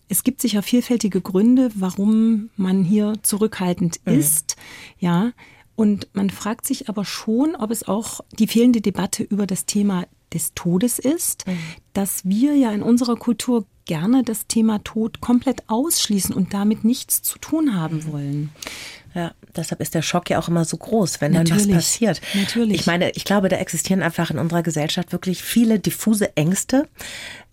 Es 0.08 0.22
gibt 0.24 0.40
sicher 0.40 0.62
vielfältige 0.62 1.20
Gründe, 1.20 1.70
warum 1.74 2.50
man 2.56 2.84
hier 2.84 3.14
zurückhaltend 3.22 4.00
mhm. 4.04 4.18
ist. 4.18 4.56
Ja. 4.98 5.32
Und 5.74 6.08
man 6.14 6.30
fragt 6.30 6.66
sich 6.66 6.88
aber 6.88 7.04
schon, 7.04 7.54
ob 7.54 7.70
es 7.70 7.86
auch 7.86 8.20
die 8.38 8.46
fehlende 8.46 8.80
Debatte 8.80 9.22
über 9.22 9.46
das 9.46 9.66
Thema 9.66 10.06
des 10.32 10.52
Todes 10.54 10.98
ist, 10.98 11.46
mhm. 11.46 11.58
dass 11.92 12.24
wir 12.24 12.54
ja 12.54 12.72
in 12.72 12.82
unserer 12.82 13.16
Kultur 13.16 13.66
gerne 13.84 14.22
das 14.22 14.46
Thema 14.46 14.82
Tod 14.82 15.20
komplett 15.20 15.62
ausschließen 15.68 16.34
und 16.34 16.52
damit 16.52 16.84
nichts 16.84 17.22
zu 17.22 17.38
tun 17.38 17.74
haben 17.74 17.98
mhm. 17.98 18.12
wollen. 18.12 18.50
Ja, 19.14 19.32
deshalb 19.56 19.80
ist 19.80 19.94
der 19.94 20.02
Schock 20.02 20.28
ja 20.28 20.38
auch 20.38 20.48
immer 20.48 20.66
so 20.66 20.76
groß, 20.76 21.22
wenn 21.22 21.32
Natürlich. 21.32 21.62
dann 21.62 21.70
was 21.70 21.76
passiert. 21.76 22.20
Natürlich. 22.34 22.80
Ich 22.80 22.86
meine, 22.86 23.10
ich 23.12 23.24
glaube, 23.24 23.48
da 23.48 23.56
existieren 23.56 24.02
einfach 24.02 24.30
in 24.30 24.38
unserer 24.38 24.62
Gesellschaft 24.62 25.12
wirklich 25.12 25.42
viele 25.42 25.78
diffuse 25.78 26.36
Ängste, 26.36 26.86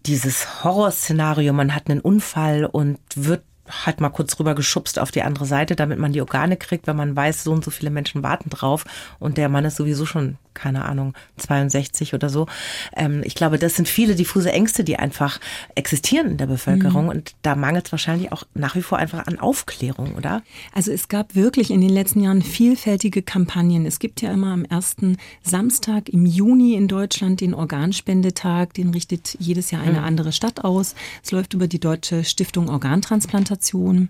dieses 0.06 0.64
Horrorszenario, 0.64 1.54
man 1.54 1.74
hat 1.76 1.90
einen 1.90 2.02
Unfall 2.02 2.66
und 2.66 3.00
wird 3.16 3.44
halt 3.70 4.02
mal 4.02 4.10
kurz 4.10 4.38
rüber 4.40 4.56
geschubst 4.56 5.00
auf 5.00 5.12
die 5.12 5.24
andere 5.24 5.46
Seite, 5.46 5.76
damit 5.76 5.98
man 5.98 6.12
die 6.12 6.22
Organe 6.22 6.58
kriegt, 6.58 6.88
wenn 6.88 6.98
man 6.98 7.16
weiß, 7.16 7.44
so 7.44 7.52
und 7.52 7.64
so 7.64 7.72
viele 7.72 7.92
Menschen 7.92 8.24
warten 8.24 8.50
drauf 8.50 8.84
und 9.20 9.38
der 9.38 9.50
Mann 9.50 9.66
ist 9.66 9.78
sowieso 9.78 10.06
schon 10.06 10.38
keine 10.54 10.86
Ahnung, 10.86 11.14
62 11.38 12.14
oder 12.14 12.30
so. 12.30 12.48
Ähm, 12.96 13.22
ich 13.24 13.36
glaube, 13.36 13.58
das 13.58 13.76
sind 13.76 13.88
viele 13.88 14.16
diffuse 14.16 14.52
Ängste, 14.52 14.84
die 14.84 14.98
einfach 14.98 15.40
existieren 15.76 16.32
in 16.32 16.38
der 16.38 16.48
Bevölkerung. 16.48 17.06
Mhm. 17.06 17.10
Und 17.10 17.36
da 17.42 17.56
mangelt 17.56 17.88
es 17.88 17.92
wahrscheinlich 17.92 18.32
auch 18.32 18.44
nach 18.54 18.76
wie 18.76 18.82
vor 18.82 18.98
einfach 18.98 19.28
an 19.28 19.40
Aufklärung, 19.40 20.16
oder? 20.16 20.42
Also 20.74 20.92
es 20.92 21.08
gab 21.08 21.36
wirklich 21.36 21.72
in 21.72 21.82
den 21.82 21.90
letzten 21.90 22.22
Jahren 22.22 22.42
vielfältige 22.42 23.22
Kampagnen. 23.22 23.86
Es 23.86 24.00
gibt 24.00 24.22
ja 24.22 24.32
immer 24.32 24.54
am 24.54 24.66
ersten 24.66 25.18
Samstag 25.42 26.10
im 26.10 26.26
Juni 26.26 26.76
in 26.76 26.88
Deutschland 26.88 27.42
den 27.42 27.54
Organspendetag. 27.54 28.74
Den 28.74 28.90
richtet 28.90 29.36
jedes 29.40 29.72
Jahr 29.72 29.82
eine 29.82 30.00
mhm. 30.00 30.06
andere 30.06 30.32
Stadt 30.32 30.64
aus. 30.64 30.96
Es 31.24 31.32
läuft 31.32 31.54
über 31.54 31.68
die 31.68 31.80
Deutsche 31.80 32.24
Stiftung 32.24 32.70
Organtransplantation. 32.70 34.10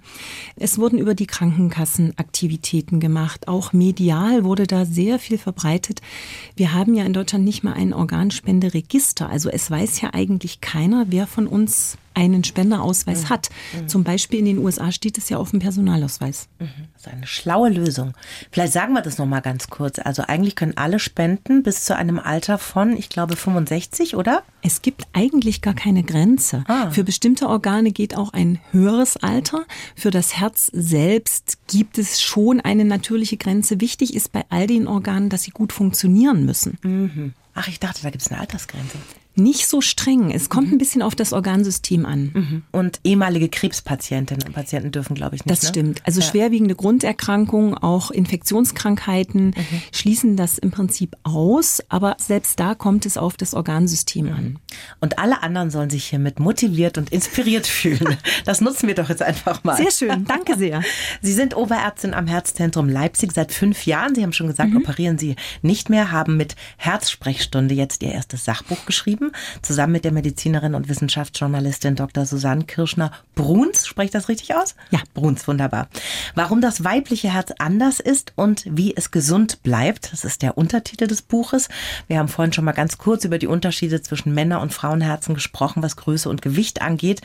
Es 0.55 0.77
wurden 0.77 0.97
über 0.97 1.15
die 1.15 1.27
Krankenkassen 1.27 2.13
Aktivitäten 2.17 2.99
gemacht. 2.99 3.47
Auch 3.47 3.73
medial 3.73 4.43
wurde 4.43 4.67
da 4.67 4.85
sehr 4.85 5.19
viel 5.19 5.37
verbreitet. 5.37 6.01
Wir 6.55 6.73
haben 6.73 6.93
ja 6.93 7.03
in 7.03 7.13
Deutschland 7.13 7.45
nicht 7.45 7.63
mal 7.63 7.73
ein 7.73 7.93
Organspenderegister. 7.93 9.29
Also 9.29 9.49
es 9.49 9.69
weiß 9.69 10.01
ja 10.01 10.13
eigentlich 10.13 10.61
keiner, 10.61 11.05
wer 11.09 11.27
von 11.27 11.47
uns 11.47 11.97
einen 12.13 12.43
Spenderausweis 12.43 13.23
mhm. 13.23 13.29
hat. 13.29 13.49
Mhm. 13.79 13.87
Zum 13.87 14.03
Beispiel 14.03 14.39
in 14.39 14.45
den 14.45 14.57
USA 14.59 14.91
steht 14.91 15.17
es 15.17 15.29
ja 15.29 15.37
auf 15.37 15.51
dem 15.51 15.59
Personalausweis. 15.59 16.47
Mhm. 16.59 16.67
Das 16.93 17.07
ist 17.07 17.13
eine 17.13 17.27
schlaue 17.27 17.69
Lösung. 17.69 18.13
Vielleicht 18.51 18.73
sagen 18.73 18.93
wir 18.93 19.01
das 19.01 19.17
noch 19.17 19.25
mal 19.25 19.41
ganz 19.41 19.67
kurz. 19.69 19.99
Also 19.99 20.23
eigentlich 20.27 20.55
können 20.55 20.77
alle 20.77 20.99
spenden 20.99 21.63
bis 21.63 21.85
zu 21.85 21.95
einem 21.95 22.19
Alter 22.19 22.57
von, 22.57 22.95
ich 22.97 23.09
glaube, 23.09 23.35
65, 23.35 24.15
oder? 24.15 24.43
Es 24.61 24.81
gibt 24.81 25.07
eigentlich 25.13 25.61
gar 25.61 25.73
keine 25.73 26.03
Grenze. 26.03 26.63
Ah. 26.67 26.91
Für 26.91 27.03
bestimmte 27.03 27.47
Organe 27.47 27.91
geht 27.91 28.15
auch 28.15 28.33
ein 28.33 28.59
höheres 28.71 29.17
Alter. 29.17 29.65
Für 29.95 30.11
das 30.11 30.37
Herz 30.37 30.69
selbst 30.73 31.57
gibt 31.67 31.97
es 31.97 32.21
schon 32.21 32.61
eine 32.61 32.85
natürliche 32.85 33.37
Grenze. 33.37 33.81
Wichtig 33.81 34.13
ist 34.13 34.31
bei 34.31 34.45
all 34.49 34.67
den 34.67 34.87
Organen, 34.87 35.29
dass 35.29 35.43
sie 35.43 35.51
gut 35.51 35.73
funktionieren 35.73 36.45
müssen. 36.45 36.77
Mhm. 36.83 37.33
Ach, 37.55 37.67
ich 37.67 37.79
dachte, 37.79 38.01
da 38.01 38.09
gibt 38.09 38.23
es 38.23 38.31
eine 38.31 38.39
Altersgrenze 38.39 38.97
nicht 39.35 39.67
so 39.67 39.81
streng. 39.81 40.31
Es 40.31 40.49
kommt 40.49 40.67
mhm. 40.67 40.75
ein 40.75 40.77
bisschen 40.77 41.01
auf 41.01 41.15
das 41.15 41.33
Organsystem 41.33 42.05
an. 42.05 42.31
Mhm. 42.33 42.63
Und 42.71 42.99
ehemalige 43.03 43.49
Krebspatientinnen 43.49 44.45
und 44.45 44.53
Patienten 44.53 44.91
dürfen, 44.91 45.15
glaube 45.15 45.35
ich, 45.35 45.45
nicht. 45.45 45.51
Das 45.51 45.63
ne? 45.63 45.69
stimmt. 45.69 46.01
Also 46.05 46.21
ja. 46.21 46.27
schwerwiegende 46.27 46.75
Grunderkrankungen, 46.75 47.75
auch 47.75 48.11
Infektionskrankheiten 48.11 49.47
mhm. 49.47 49.81
schließen 49.91 50.37
das 50.37 50.59
im 50.59 50.71
Prinzip 50.71 51.15
aus. 51.23 51.81
Aber 51.89 52.15
selbst 52.19 52.59
da 52.59 52.75
kommt 52.75 53.05
es 53.05 53.17
auf 53.17 53.35
das 53.35 53.53
Organsystem 53.53 54.31
an. 54.31 54.43
Mhm. 54.43 54.57
Und 55.01 55.17
alle 55.17 55.41
anderen 55.41 55.71
sollen 55.71 55.89
sich 55.89 56.05
hiermit 56.05 56.39
motiviert 56.39 56.97
und 56.97 57.11
inspiriert 57.11 57.65
fühlen. 57.73 58.17
Das 58.45 58.61
nutzen 58.61 58.87
wir 58.87 58.95
doch 58.95 59.09
jetzt 59.09 59.23
einfach 59.23 59.63
mal. 59.63 59.77
Sehr 59.77 59.91
schön. 59.91 60.25
Danke 60.25 60.57
sehr. 60.57 60.83
Sie 61.21 61.33
sind 61.33 61.55
Oberärztin 61.55 62.13
am 62.13 62.27
Herzzentrum 62.27 62.87
Leipzig 62.87 63.31
seit 63.31 63.51
fünf 63.51 63.85
Jahren. 63.87 64.13
Sie 64.13 64.21
haben 64.21 64.33
schon 64.33 64.47
gesagt, 64.47 64.71
mhm. 64.71 64.77
operieren 64.77 65.17
Sie 65.17 65.35
nicht 65.63 65.89
mehr, 65.89 66.11
haben 66.11 66.37
mit 66.37 66.55
Herzsprechstunde 66.77 67.73
jetzt 67.73 68.03
Ihr 68.03 68.11
erstes 68.11 68.45
Sachbuch 68.45 68.85
geschrieben 68.85 69.22
geschrieben, 69.23 69.31
zusammen 69.61 69.93
mit 69.93 70.05
der 70.05 70.11
Medizinerin 70.11 70.75
und 70.75 70.89
Wissenschaftsjournalistin 70.89 71.95
Dr. 71.95 72.25
Susanne 72.25 72.65
Kirschner-Bruns. 72.65 73.87
Sprecht 73.87 74.15
das 74.15 74.29
richtig 74.29 74.55
aus? 74.55 74.75
Ja. 74.91 74.99
Bruns, 75.13 75.47
wunderbar. 75.47 75.87
Warum 76.35 76.61
das 76.61 76.83
weibliche 76.83 77.31
Herz 77.33 77.51
anders 77.59 77.99
ist 77.99 78.33
und 78.35 78.65
wie 78.69 78.95
es 78.95 79.11
gesund 79.11 79.63
bleibt, 79.63 80.11
das 80.11 80.25
ist 80.25 80.41
der 80.41 80.57
Untertitel 80.57 81.07
des 81.07 81.21
Buches. 81.21 81.69
Wir 82.07 82.19
haben 82.19 82.27
vorhin 82.27 82.53
schon 82.53 82.65
mal 82.65 82.71
ganz 82.71 82.97
kurz 82.97 83.25
über 83.25 83.37
die 83.37 83.47
Unterschiede 83.47 84.01
zwischen 84.01 84.33
Männer- 84.33 84.61
und 84.61 84.73
Frauenherzen 84.73 85.35
gesprochen, 85.35 85.83
was 85.83 85.95
Größe 85.95 86.29
und 86.29 86.41
Gewicht 86.41 86.81
angeht. 86.81 87.21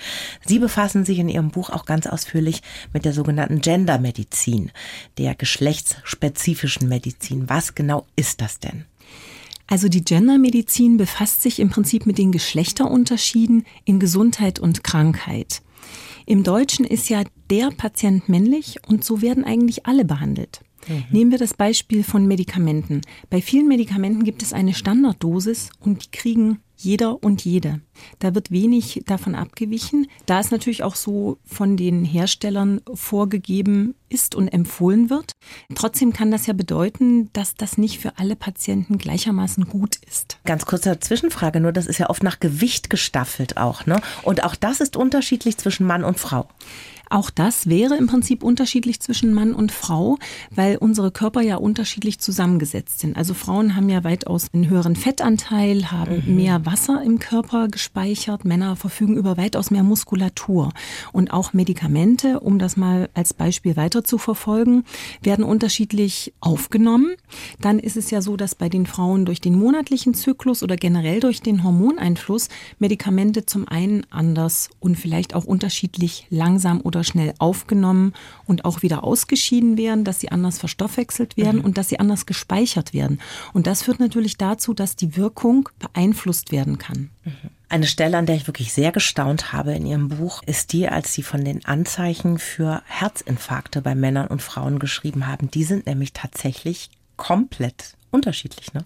Sie 0.47 0.59
befassen 0.59 1.05
sich 1.05 1.19
in 1.19 1.29
Ihrem 1.29 1.51
Buch 1.51 1.71
auch 1.71 1.85
ganz 1.85 2.07
ausführlich 2.07 2.63
mit 2.93 3.05
der 3.05 3.13
sogenannten 3.13 3.61
Gendermedizin, 3.61 4.71
der 5.17 5.35
geschlechtsspezifischen 5.35 6.89
Medizin. 6.89 7.49
Was 7.49 7.75
genau 7.75 8.07
ist 8.17 8.41
das 8.41 8.59
denn? 8.59 8.85
Also 9.69 9.89
die 9.89 10.03
Gendermedizin 10.03 10.97
befasst 10.97 11.43
sich 11.43 11.61
im 11.61 11.69
Prinzip 11.69 12.07
mit 12.07 12.17
den 12.17 12.33
Geschlechterunterschieden 12.33 13.65
in 13.85 14.01
Gesundheit 14.01 14.59
und 14.59 14.83
Krankheit. 14.83 15.63
Im 16.27 16.43
Deutschen 16.43 16.87
ist 16.87 17.11
ja 17.11 17.23
der 17.51 17.71
Patient 17.71 18.29
männlich 18.29 18.81
und 18.89 19.05
so 19.05 19.23
werden 19.23 19.45
eigentlich 19.45 19.87
alle 19.87 20.07
behandelt. 20.07 20.63
Mhm. 20.89 21.05
Nehmen 21.11 21.31
wir 21.31 21.39
das 21.39 21.55
Beispiel 21.55 22.03
von 22.03 22.27
Medikamenten. 22.27 23.03
Bei 23.31 23.41
vielen 23.41 23.69
Medikamenten 23.69 24.25
gibt 24.25 24.43
es 24.43 24.53
eine 24.53 24.75
Standarddosis 24.75 25.71
und 25.81 26.05
die 26.05 26.11
kriegen 26.11 26.59
jeder 26.79 27.23
und 27.23 27.45
jede. 27.45 27.81
Da 28.21 28.35
wird 28.35 28.53
wenig 28.53 29.03
davon 29.05 29.35
abgewichen, 29.35 30.07
da 30.27 30.39
es 30.39 30.53
natürlich 30.53 30.85
auch 30.85 30.95
so 30.95 31.39
von 31.45 31.77
den 31.77 32.05
Herstellern 32.05 32.81
vorgegeben 32.95 33.97
ist 34.09 34.37
und 34.37 34.49
empfohlen 34.49 35.11
wird. 35.11 35.33
Trotzdem 35.75 36.13
kann 36.13 36.31
das 36.31 36.47
ja 36.47 36.55
bedeuten, 36.55 37.31
dass 37.33 37.55
das 37.55 37.79
nicht 37.79 37.99
für 37.99 38.19
alle 38.19 38.37
Patienten 38.37 38.97
gleichermaßen 38.97 39.65
gut 39.65 39.97
ist. 40.07 40.39
Ganz 40.45 40.67
kurze 40.67 41.01
Zwischenfrage, 41.01 41.61
nur 41.61 41.73
das 41.73 41.87
ist 41.87 41.99
ja 41.99 42.09
oft 42.09 42.23
nach 42.23 42.39
Gewicht 42.39 42.91
gestaffelt 42.91 43.57
auch, 43.57 43.85
ne? 43.87 44.01
Und 44.23 44.45
auch 44.45 44.55
das 44.55 44.81
ist 44.81 44.97
unterschiedlich 44.97 45.59
zwischen 45.59 45.85
Mann 45.85 46.05
und 46.05 46.19
Frau. 46.21 46.49
Auch 47.11 47.31
das 47.31 47.69
wäre 47.69 47.97
im 47.97 48.07
Prinzip 48.07 48.43
unterschiedlich 48.43 49.01
zwischen 49.01 49.33
Mann 49.33 49.55
und 49.55 49.73
Frau, 49.73 50.19
weil 50.51 50.77
unsere 50.77 51.11
Körper 51.11 51.41
ja 51.41 51.57
unterschiedlich 51.57 52.19
zusammengesetzt 52.19 53.01
sind. 53.01 53.17
Also 53.17 53.35
Frauen 53.35 53.77
haben 53.77 53.89
ja 53.89 54.05
weitaus 54.05 54.49
einen 54.53 54.69
höheren 54.69 54.97
Fettanteil, 54.97 55.91
haben 55.91 56.23
mhm. 56.27 56.37
mehr 56.37 56.67
Wasser 56.67 57.03
im 57.03 57.19
Körper 57.19 57.69
gespeichert. 57.69 58.45
Männer 58.45 58.77
verfügen 58.77 59.17
über 59.17 59.37
weitaus 59.37 59.71
mehr 59.71 59.83
Muskulatur. 59.83 60.73
Und 61.13 61.33
auch 61.33 61.53
Medikamente, 61.53 62.41
um 62.41 62.59
das 62.59 62.77
mal 62.77 63.09
als 63.15 63.35
Beispiel 63.35 63.77
weiter 63.77 64.05
zu 64.05 64.19
verfolgen, 64.19 64.85
werden 65.23 65.45
unterschiedlich 65.45 66.33
aufgenommen. 66.41 67.15
Dann 67.61 67.79
ist 67.79 67.97
es 67.97 68.11
ja 68.11 68.23
so, 68.23 68.37
dass 68.37 68.55
bei 68.55 68.69
den 68.69 68.87
Frauen 68.87 69.25
durch 69.25 69.41
den 69.41 69.59
monatlichen 69.59 70.15
Zyklus 70.15 70.63
oder 70.63 70.77
generell 70.77 71.21
durch 71.21 71.41
den 71.41 71.65
Hormoneinfluss 71.65 72.49
Medikamente 72.79 73.47
zum 73.47 73.67
einen 73.69 74.05
anders 74.11 74.71
und 74.81 74.97
vielleicht 74.97 75.35
auch 75.35 75.45
unterschiedlich 75.45 76.27
langsam 76.31 76.81
oder 76.81 76.98
oder 76.99 77.05
schnell 77.05 77.35
aufgenommen 77.39 78.13
und 78.47 78.65
auch 78.65 78.83
wieder 78.83 79.05
ausgeschieden 79.05 79.79
werden, 79.79 80.05
dass 80.05 80.21
sie 80.21 80.31
anders 80.31 80.59
verstoffwechselt 80.59 81.37
werden 81.37 81.61
mhm. 81.61 81.65
und 81.65 81.79
dass 81.79 81.89
sie 81.89 82.01
anders 82.01 82.27
gespeichert 82.27 82.93
werden. 82.93 83.21
Und 83.53 83.67
das 83.67 83.85
führt 83.85 84.01
natürlich 84.01 84.37
dazu, 84.37 84.75
dass 84.75 84.97
die 84.97 85.17
Wirkung 85.17 85.69
beeinflusst 85.79 86.51
werden 86.51 86.79
kann. 86.79 87.11
Mhm. 87.25 87.33
Eine 87.71 87.87
Stelle, 87.87 88.17
an 88.17 88.27
der 88.27 88.35
ich 88.35 88.47
wirklich 88.47 88.73
sehr 88.73 88.93
gestaunt 88.93 89.53
habe 89.53 89.75
in 89.75 89.87
Ihrem 89.87 90.09
Buch, 90.09 90.43
ist 90.47 90.73
die, 90.73 90.89
als 90.89 91.13
Sie 91.13 91.23
von 91.23 91.45
den 91.45 91.65
Anzeichen 91.67 92.39
für 92.39 92.83
Herzinfarkte 92.87 93.83
bei 93.83 93.95
Männern 93.95 94.29
und 94.29 94.43
Frauen 94.43 94.79
geschrieben 94.79 95.27
haben. 95.27 95.51
Die 95.51 95.65
sind 95.65 95.87
nämlich 95.87 96.15
tatsächlich 96.15 96.91
komplett 97.17 97.95
unterschiedlich, 98.11 98.73
ne? 98.73 98.85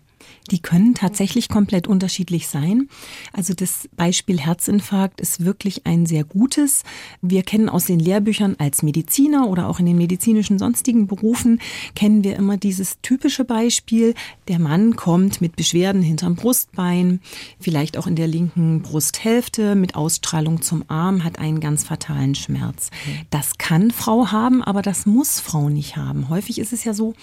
Die 0.51 0.61
können 0.61 0.95
tatsächlich 0.95 1.49
komplett 1.49 1.87
unterschiedlich 1.87 2.49
sein. 2.49 2.89
Also 3.33 3.55
das 3.55 3.89
Beispiel 3.97 4.41
Herzinfarkt 4.41 5.21
ist 5.21 5.45
wirklich 5.45 5.87
ein 5.87 6.07
sehr 6.07 6.25
gutes. 6.25 6.83
Wir 7.21 7.43
kennen 7.43 7.69
aus 7.69 7.87
den 7.87 7.99
Lehrbüchern 7.99 8.57
als 8.59 8.83
Mediziner 8.83 9.49
oder 9.49 9.69
auch 9.69 9.79
in 9.79 9.87
den 9.87 9.97
medizinischen 9.97 10.59
sonstigen 10.59 11.07
Berufen 11.07 11.61
kennen 11.95 12.25
wir 12.25 12.37
immer 12.37 12.57
dieses 12.57 13.01
typische 13.03 13.45
Beispiel. 13.45 14.15
Der 14.49 14.59
Mann 14.59 14.97
kommt 14.97 15.41
mit 15.41 15.57
Beschwerden 15.57 16.03
hinterm 16.03 16.37
Brustbein, 16.37 17.21
vielleicht 17.61 17.97
auch 17.97 18.07
in 18.07 18.17
der 18.17 18.27
linken 18.27 18.83
Brusthälfte 18.83 19.75
mit 19.75 19.95
Ausstrahlung 19.95 20.63
zum 20.63 20.85
Arm, 20.89 21.25
hat 21.25 21.39
einen 21.39 21.61
ganz 21.61 21.85
fatalen 21.85 22.35
Schmerz. 22.35 22.91
Das 23.31 23.59
kann 23.59 23.91
Frau 23.91 24.33
haben, 24.33 24.63
aber 24.63 24.83
das 24.83 25.07
muss 25.07 25.41
Frau 25.41 25.69
nicht 25.69 25.97
haben. 25.97 26.29
Häufig 26.29 26.59
ist 26.59 26.73
es 26.73 26.85
ja 26.85 26.95
so, 26.95 27.15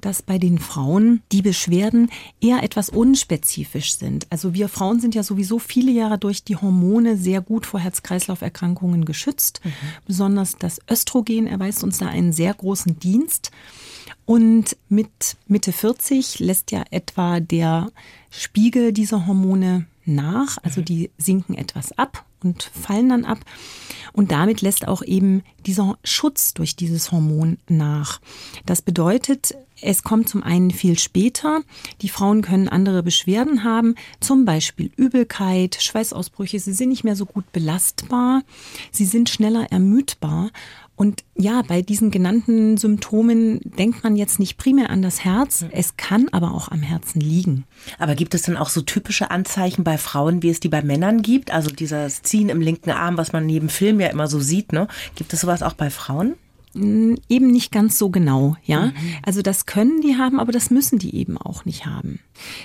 dass 0.00 0.22
bei 0.22 0.38
den 0.38 0.58
Frauen 0.58 1.22
die 1.32 1.42
Beschwerden 1.42 2.10
eher 2.40 2.62
etwas 2.62 2.88
unspezifisch 2.88 3.94
sind. 3.96 4.26
Also 4.30 4.54
wir 4.54 4.68
Frauen 4.68 5.00
sind 5.00 5.14
ja 5.14 5.22
sowieso 5.22 5.58
viele 5.58 5.92
Jahre 5.92 6.18
durch 6.18 6.44
die 6.44 6.56
Hormone 6.56 7.16
sehr 7.16 7.40
gut 7.40 7.66
vor 7.66 7.80
Herz-Kreislauf-Erkrankungen 7.80 9.04
geschützt. 9.04 9.60
Mhm. 9.64 9.70
Besonders 10.06 10.56
das 10.56 10.80
Östrogen 10.90 11.46
erweist 11.46 11.84
uns 11.84 11.98
da 11.98 12.06
einen 12.06 12.32
sehr 12.32 12.54
großen 12.54 12.98
Dienst. 12.98 13.50
Und 14.24 14.76
mit 14.88 15.36
Mitte 15.46 15.72
40 15.72 16.40
lässt 16.40 16.72
ja 16.72 16.84
etwa 16.90 17.40
der 17.40 17.90
Spiegel 18.30 18.92
dieser 18.92 19.26
Hormone 19.26 19.86
nach, 20.06 20.58
also 20.62 20.80
mhm. 20.80 20.84
die 20.86 21.10
sinken 21.18 21.54
etwas 21.54 21.96
ab 21.98 22.24
und 22.42 22.62
fallen 22.62 23.08
dann 23.08 23.24
ab. 23.24 23.38
Und 24.12 24.32
damit 24.32 24.62
lässt 24.62 24.88
auch 24.88 25.02
eben 25.02 25.42
dieser 25.66 25.98
Schutz 26.04 26.54
durch 26.54 26.76
dieses 26.76 27.12
Hormon 27.12 27.58
nach. 27.68 28.20
Das 28.64 28.82
bedeutet, 28.82 29.54
es 29.82 30.02
kommt 30.02 30.28
zum 30.28 30.42
einen 30.42 30.70
viel 30.70 30.98
später. 30.98 31.60
Die 32.00 32.08
Frauen 32.08 32.40
können 32.40 32.68
andere 32.68 33.02
Beschwerden 33.02 33.62
haben, 33.64 33.94
zum 34.20 34.44
Beispiel 34.44 34.90
Übelkeit, 34.96 35.76
Schweißausbrüche. 35.80 36.58
Sie 36.60 36.72
sind 36.72 36.88
nicht 36.88 37.04
mehr 37.04 37.16
so 37.16 37.26
gut 37.26 37.52
belastbar. 37.52 38.42
Sie 38.90 39.04
sind 39.04 39.28
schneller 39.28 39.70
ermüdbar. 39.70 40.50
Und 40.96 41.24
ja, 41.36 41.62
bei 41.62 41.82
diesen 41.82 42.10
genannten 42.10 42.78
Symptomen 42.78 43.60
denkt 43.62 44.02
man 44.02 44.16
jetzt 44.16 44.38
nicht 44.38 44.56
primär 44.56 44.88
an 44.88 45.02
das 45.02 45.24
Herz. 45.24 45.66
Es 45.70 45.98
kann 45.98 46.28
aber 46.32 46.52
auch 46.52 46.70
am 46.70 46.80
Herzen 46.80 47.20
liegen. 47.20 47.64
Aber 47.98 48.14
gibt 48.14 48.34
es 48.34 48.42
denn 48.42 48.56
auch 48.56 48.70
so 48.70 48.80
typische 48.80 49.30
Anzeichen 49.30 49.84
bei 49.84 49.98
Frauen, 49.98 50.42
wie 50.42 50.48
es 50.48 50.58
die 50.58 50.70
bei 50.70 50.80
Männern 50.80 51.20
gibt? 51.20 51.50
Also 51.50 51.70
dieses 51.70 52.22
Ziehen 52.22 52.48
im 52.48 52.62
linken 52.62 52.90
Arm, 52.90 53.18
was 53.18 53.32
man 53.32 53.44
neben 53.44 53.68
Film 53.68 54.00
ja 54.00 54.08
immer 54.08 54.26
so 54.26 54.40
sieht, 54.40 54.72
ne? 54.72 54.88
Gibt 55.16 55.34
es 55.34 55.42
sowas 55.42 55.62
auch 55.62 55.74
bei 55.74 55.90
Frauen? 55.90 56.34
Eben 56.76 57.50
nicht 57.50 57.72
ganz 57.72 57.98
so 57.98 58.10
genau, 58.10 58.56
ja. 58.64 58.86
Mhm. 58.86 58.92
Also 59.22 59.42
das 59.42 59.66
können 59.66 60.00
die 60.00 60.16
haben, 60.16 60.38
aber 60.38 60.52
das 60.52 60.70
müssen 60.70 60.98
die 60.98 61.14
eben 61.16 61.38
auch 61.38 61.64
nicht 61.64 61.86
haben. 61.86 62.20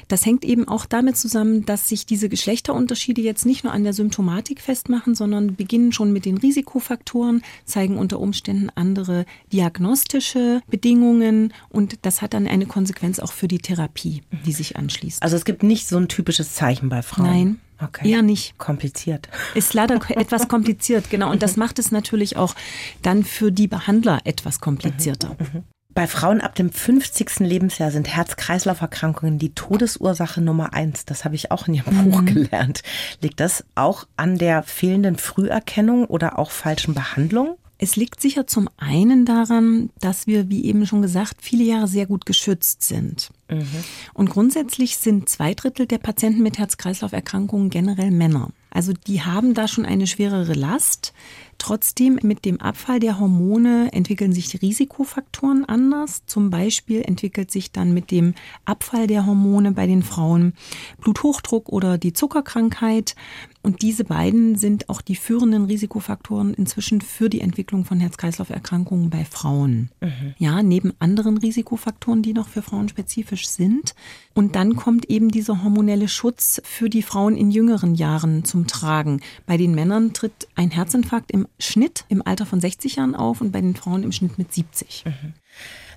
Das 0.07 0.25
hängt 0.25 0.43
eben 0.43 0.67
auch 0.67 0.85
damit 0.85 1.17
zusammen, 1.17 1.65
dass 1.65 1.87
sich 1.87 2.05
diese 2.05 2.29
Geschlechterunterschiede 2.29 3.21
jetzt 3.21 3.45
nicht 3.45 3.63
nur 3.63 3.73
an 3.73 3.83
der 3.83 3.93
Symptomatik 3.93 4.61
festmachen, 4.61 5.15
sondern 5.15 5.55
beginnen 5.55 5.91
schon 5.91 6.11
mit 6.11 6.25
den 6.25 6.37
Risikofaktoren, 6.37 7.41
zeigen 7.65 7.97
unter 7.97 8.19
Umständen 8.19 8.69
andere 8.75 9.25
diagnostische 9.51 10.61
Bedingungen 10.69 11.53
und 11.69 11.99
das 12.01 12.21
hat 12.21 12.33
dann 12.33 12.47
eine 12.47 12.65
Konsequenz 12.65 13.19
auch 13.19 13.31
für 13.31 13.47
die 13.47 13.59
Therapie, 13.59 14.21
die 14.45 14.53
sich 14.53 14.75
anschließt. 14.75 15.23
Also 15.23 15.35
es 15.35 15.45
gibt 15.45 15.63
nicht 15.63 15.87
so 15.87 15.97
ein 15.97 16.07
typisches 16.07 16.53
Zeichen 16.53 16.89
bei 16.89 17.01
Frauen. 17.01 17.25
Nein. 17.25 17.59
Okay. 17.83 18.09
Eher 18.09 18.21
nicht. 18.21 18.57
Kompliziert. 18.57 19.29
Ist 19.55 19.73
leider 19.73 19.99
etwas 20.09 20.47
kompliziert, 20.47 21.09
genau. 21.09 21.31
Und 21.31 21.43
das 21.43 21.57
macht 21.57 21.79
es 21.79 21.91
natürlich 21.91 22.37
auch 22.37 22.55
dann 23.01 23.23
für 23.23 23.51
die 23.51 23.67
Behandler 23.67 24.19
etwas 24.25 24.59
komplizierter. 24.59 25.35
Mhm, 25.39 25.47
mhm. 25.53 25.63
Bei 25.93 26.07
Frauen 26.07 26.39
ab 26.39 26.55
dem 26.55 26.71
50. 26.71 27.39
Lebensjahr 27.39 27.91
sind 27.91 28.07
Herz-Kreislauf-Erkrankungen 28.07 29.39
die 29.39 29.53
Todesursache 29.53 30.39
Nummer 30.39 30.73
eins. 30.73 31.03
Das 31.03 31.25
habe 31.25 31.35
ich 31.35 31.51
auch 31.51 31.67
in 31.67 31.73
Ihrem 31.73 32.05
mhm. 32.05 32.11
Buch 32.11 32.25
gelernt. 32.25 32.81
Liegt 33.19 33.41
das 33.41 33.65
auch 33.75 34.07
an 34.15 34.37
der 34.37 34.63
fehlenden 34.63 35.17
Früherkennung 35.17 36.05
oder 36.05 36.39
auch 36.39 36.51
falschen 36.51 36.93
Behandlung? 36.93 37.57
Es 37.77 37.95
liegt 37.95 38.21
sicher 38.21 38.45
zum 38.45 38.69
einen 38.77 39.25
daran, 39.25 39.89
dass 39.99 40.27
wir, 40.27 40.49
wie 40.49 40.65
eben 40.65 40.85
schon 40.85 41.01
gesagt, 41.01 41.37
viele 41.41 41.63
Jahre 41.63 41.87
sehr 41.87 42.05
gut 42.05 42.27
geschützt 42.27 42.83
sind. 42.83 43.31
Mhm. 43.51 43.83
Und 44.13 44.29
grundsätzlich 44.29 44.97
sind 44.97 45.27
zwei 45.29 45.53
Drittel 45.53 45.85
der 45.85 45.97
Patienten 45.97 46.41
mit 46.41 46.57
Herz-Kreislauf-Erkrankungen 46.57 47.69
generell 47.69 48.11
Männer. 48.11 48.49
Also 48.73 48.93
die 48.93 49.21
haben 49.21 49.53
da 49.53 49.67
schon 49.67 49.85
eine 49.85 50.07
schwerere 50.07 50.53
Last. 50.53 51.13
Trotzdem 51.57 52.17
mit 52.23 52.45
dem 52.45 52.59
Abfall 52.61 52.99
der 52.99 53.19
Hormone 53.19 53.89
entwickeln 53.91 54.31
sich 54.31 54.47
die 54.47 54.57
Risikofaktoren 54.57 55.65
anders. 55.65 56.25
Zum 56.25 56.49
Beispiel 56.49 57.01
entwickelt 57.01 57.51
sich 57.51 57.71
dann 57.71 57.93
mit 57.93 58.09
dem 58.09 58.33
Abfall 58.65 59.07
der 59.07 59.25
Hormone 59.25 59.73
bei 59.73 59.85
den 59.85 60.01
Frauen 60.01 60.53
Bluthochdruck 61.01 61.69
oder 61.69 61.97
die 61.97 62.13
Zuckerkrankheit. 62.13 63.15
Und 63.63 63.83
diese 63.83 64.03
beiden 64.03 64.55
sind 64.55 64.89
auch 64.89 65.01
die 65.01 65.15
führenden 65.15 65.65
Risikofaktoren 65.65 66.53
inzwischen 66.53 67.01
für 67.01 67.29
die 67.29 67.41
Entwicklung 67.41 67.85
von 67.85 67.99
Herz-Kreislauf-Erkrankungen 67.99 69.09
bei 69.09 69.23
Frauen. 69.23 69.89
Mhm. 70.01 70.33
Ja, 70.39 70.63
neben 70.63 70.93
anderen 70.99 71.37
Risikofaktoren, 71.37 72.23
die 72.23 72.33
noch 72.33 72.47
für 72.47 72.63
Frauen 72.63 72.89
spezifisch 72.89 73.47
sind. 73.47 73.93
Und 74.33 74.55
dann 74.55 74.75
kommt 74.75 75.09
eben 75.09 75.29
dieser 75.29 75.63
hormonelle 75.63 76.07
Schutz 76.07 76.61
für 76.63 76.89
die 76.89 77.03
Frauen 77.03 77.37
in 77.37 77.51
jüngeren 77.51 77.93
Jahren 77.93 78.45
zum 78.45 78.65
Tragen. 78.65 79.21
Bei 79.45 79.57
den 79.57 79.75
Männern 79.75 80.13
tritt 80.13 80.47
ein 80.55 80.71
Herzinfarkt 80.71 81.31
im 81.31 81.47
Schnitt 81.59 82.05
im 82.09 82.25
Alter 82.25 82.47
von 82.47 82.59
60 82.59 82.95
Jahren 82.95 83.15
auf 83.15 83.41
und 83.41 83.51
bei 83.51 83.61
den 83.61 83.75
Frauen 83.75 84.03
im 84.03 84.11
Schnitt 84.11 84.37
mit 84.37 84.53
70. 84.53 85.03
Mhm. 85.05 85.33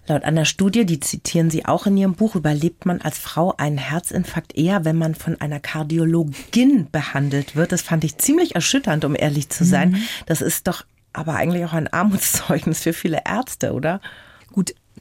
Laut 0.07 0.25
einer 0.25 0.45
Studie, 0.45 0.85
die 0.85 1.01
zitieren 1.01 1.51
Sie 1.51 1.65
auch 1.65 1.87
in 1.87 1.97
Ihrem 1.97 2.15
Buch, 2.15 2.35
überlebt 2.35 2.85
man 2.85 3.01
als 3.01 3.19
Frau 3.19 3.55
einen 3.57 3.79
Herzinfarkt 3.79 4.57
eher, 4.57 4.85
wenn 4.85 4.97
man 4.97 5.15
von 5.15 5.41
einer 5.41 5.61
Kardiologin 5.61 6.89
behandelt 6.93 7.57
wird. 7.57 7.73
Das 7.73 7.83
fand 7.83 8.05
ich 8.05 8.19
ziemlich 8.19 8.55
erschütternd, 8.55 9.05
um 9.05 9.17
ehrlich 9.17 9.49
zu 9.49 9.65
sein. 9.65 9.93
Mhm. 9.93 10.03
Das 10.27 10.43
ist 10.43 10.67
doch 10.69 10.85
aber 11.15 11.37
eigentlich 11.37 11.65
auch 11.65 11.73
ein 11.73 11.91
Armutszeugnis 11.91 12.83
für 12.83 12.93
viele 12.93 13.23
Ärzte, 13.27 13.73
oder? 13.73 14.01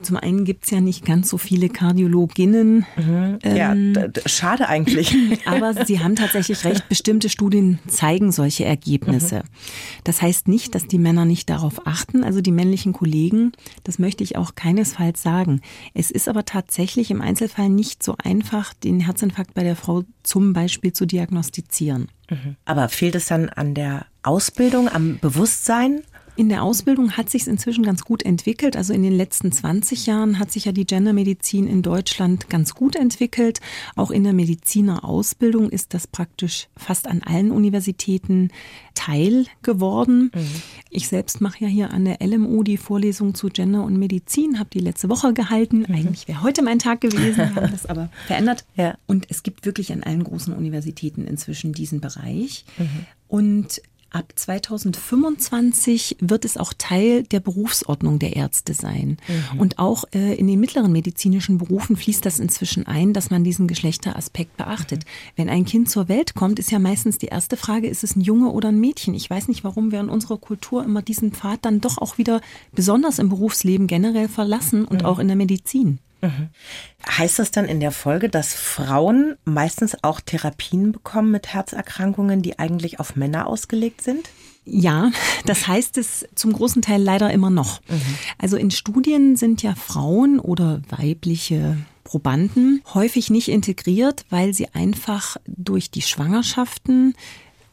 Zum 0.01 0.17
einen 0.17 0.43
gibt 0.43 0.65
es 0.65 0.71
ja 0.71 0.81
nicht 0.81 1.05
ganz 1.05 1.29
so 1.29 1.37
viele 1.37 1.69
Kardiologinnen. 1.69 2.85
Mhm. 2.97 3.39
Ja, 3.43 3.73
ähm, 3.73 3.95
schade 4.25 4.67
eigentlich. 4.67 5.15
Aber 5.45 5.85
Sie 5.85 5.99
haben 5.99 6.15
tatsächlich 6.15 6.65
recht, 6.65 6.89
bestimmte 6.89 7.29
Studien 7.29 7.79
zeigen 7.87 8.31
solche 8.31 8.65
Ergebnisse. 8.65 9.37
Mhm. 9.37 9.49
Das 10.03 10.21
heißt 10.21 10.47
nicht, 10.47 10.73
dass 10.73 10.87
die 10.87 10.97
Männer 10.97 11.25
nicht 11.25 11.49
darauf 11.49 11.85
achten, 11.85 12.23
also 12.23 12.41
die 12.41 12.51
männlichen 12.51 12.93
Kollegen, 12.93 13.51
das 13.83 13.99
möchte 13.99 14.23
ich 14.23 14.35
auch 14.35 14.55
keinesfalls 14.55 15.21
sagen. 15.21 15.61
Es 15.93 16.09
ist 16.11 16.27
aber 16.27 16.43
tatsächlich 16.43 17.11
im 17.11 17.21
Einzelfall 17.21 17.69
nicht 17.69 18.01
so 18.01 18.15
einfach, 18.21 18.73
den 18.73 18.99
Herzinfarkt 18.99 19.53
bei 19.53 19.63
der 19.63 19.75
Frau 19.75 20.03
zum 20.23 20.53
Beispiel 20.53 20.93
zu 20.93 21.05
diagnostizieren. 21.05 22.09
Mhm. 22.29 22.55
Aber 22.65 22.89
fehlt 22.89 23.15
es 23.15 23.27
dann 23.27 23.49
an 23.49 23.75
der 23.75 24.05
Ausbildung, 24.23 24.89
am 24.89 25.19
Bewusstsein? 25.19 26.01
In 26.35 26.49
der 26.49 26.63
Ausbildung 26.63 27.11
hat 27.11 27.29
sich 27.29 27.45
inzwischen 27.47 27.83
ganz 27.83 28.03
gut 28.03 28.23
entwickelt. 28.23 28.75
Also 28.75 28.91
in 28.91 29.03
den 29.03 29.13
letzten 29.13 29.51
20 29.51 30.07
Jahren 30.07 30.39
hat 30.39 30.51
sich 30.51 30.65
ja 30.65 30.71
die 30.71 30.85
Gendermedizin 30.85 31.67
in 31.67 31.83
Deutschland 31.83 32.49
ganz 32.49 32.73
gut 32.73 32.95
entwickelt. 32.95 33.61
Auch 33.95 34.09
in 34.09 34.23
der 34.23 34.33
Medizinerausbildung 34.33 35.69
ist 35.69 35.93
das 35.93 36.07
praktisch 36.07 36.69
fast 36.75 37.07
an 37.07 37.21
allen 37.21 37.51
Universitäten 37.51 38.49
Teil 38.95 39.45
geworden. 39.61 40.31
Mhm. 40.33 40.61
Ich 40.89 41.07
selbst 41.07 41.39
mache 41.39 41.65
ja 41.65 41.67
hier 41.67 41.91
an 41.91 42.05
der 42.05 42.17
LMU 42.19 42.63
die 42.63 42.77
Vorlesung 42.77 43.35
zu 43.35 43.49
Gender 43.49 43.83
und 43.83 43.97
Medizin, 43.97 44.57
habe 44.57 44.69
die 44.73 44.79
letzte 44.79 45.09
Woche 45.09 45.33
gehalten. 45.33 45.85
Mhm. 45.87 45.95
Eigentlich 45.95 46.27
wäre 46.27 46.41
heute 46.41 46.63
mein 46.63 46.79
Tag 46.79 47.01
gewesen, 47.01 47.37
wir 47.37 47.55
haben 47.55 47.71
das 47.71 47.85
aber 47.85 48.09
verändert. 48.25 48.65
Ja. 48.75 48.97
Und 49.05 49.27
es 49.29 49.43
gibt 49.43 49.67
wirklich 49.67 49.91
an 49.91 50.01
allen 50.01 50.23
großen 50.23 50.53
Universitäten 50.53 51.27
inzwischen 51.27 51.73
diesen 51.73 52.01
Bereich. 52.01 52.65
Mhm. 52.77 53.05
Und 53.27 53.81
Ab 54.13 54.31
2025 54.35 56.17
wird 56.19 56.45
es 56.45 56.57
auch 56.57 56.71
Teil 56.77 57.23
der 57.23 57.39
Berufsordnung 57.39 58.19
der 58.19 58.35
Ärzte 58.35 58.75
sein. 58.75 59.17
Mhm. 59.27 59.59
Und 59.59 59.79
auch 59.79 60.03
äh, 60.13 60.35
in 60.35 60.45
den 60.45 60.59
mittleren 60.59 60.91
medizinischen 60.91 61.57
Berufen 61.57 61.97
fließt 61.97 62.23
das 62.23 62.39
inzwischen 62.39 62.85
ein, 62.85 63.13
dass 63.13 63.31
man 63.31 63.43
diesen 63.43 63.67
Geschlechteraspekt 63.67 64.55
beachtet. 64.55 64.99
Mhm. 64.99 65.09
Wenn 65.35 65.49
ein 65.49 65.65
Kind 65.65 65.89
zur 65.89 66.09
Welt 66.09 66.35
kommt, 66.35 66.59
ist 66.59 66.69
ja 66.69 66.77
meistens 66.77 67.17
die 67.17 67.25
erste 67.25 67.57
Frage, 67.57 67.87
ist 67.87 68.03
es 68.03 68.15
ein 68.15 68.21
Junge 68.21 68.51
oder 68.51 68.69
ein 68.69 68.79
Mädchen? 68.79 69.15
Ich 69.15 69.27
weiß 69.27 69.47
nicht, 69.47 69.63
warum 69.63 69.91
wir 69.91 69.99
in 69.99 70.09
unserer 70.09 70.37
Kultur 70.37 70.83
immer 70.83 71.01
diesen 71.01 71.31
Pfad 71.31 71.65
dann 71.65 71.81
doch 71.81 71.97
auch 71.97 72.19
wieder 72.19 72.39
besonders 72.71 73.17
im 73.17 73.29
Berufsleben 73.29 73.87
generell 73.87 74.27
verlassen 74.27 74.85
und 74.85 75.01
mhm. 75.01 75.07
auch 75.07 75.17
in 75.17 75.27
der 75.27 75.37
Medizin. 75.37 75.97
Mhm. 76.23 76.49
Heißt 77.07 77.39
das 77.39 77.51
dann 77.51 77.65
in 77.65 77.79
der 77.79 77.91
Folge, 77.91 78.29
dass 78.29 78.53
Frauen 78.53 79.35
meistens 79.43 80.03
auch 80.03 80.21
Therapien 80.21 80.93
bekommen 80.93 81.31
mit 81.31 81.53
Herzerkrankungen, 81.53 82.41
die 82.41 82.57
eigentlich 82.59 82.99
auf 82.99 83.15
Männer 83.15 83.47
ausgelegt 83.47 84.01
sind? 84.01 84.29
Ja, 84.65 85.11
das 85.45 85.67
heißt 85.67 85.97
es 85.97 86.25
zum 86.35 86.53
großen 86.53 86.81
Teil 86.81 87.01
leider 87.01 87.31
immer 87.31 87.49
noch. 87.49 87.81
Mhm. 87.89 88.01
Also 88.37 88.55
in 88.55 88.71
Studien 88.71 89.35
sind 89.35 89.61
ja 89.61 89.75
Frauen 89.75 90.39
oder 90.39 90.81
weibliche 90.89 91.77
Probanden 92.05 92.81
häufig 92.93 93.29
nicht 93.29 93.49
integriert, 93.49 94.25
weil 94.29 94.53
sie 94.53 94.69
einfach 94.73 95.37
durch 95.45 95.91
die 95.91 96.01
Schwangerschaften 96.01 97.15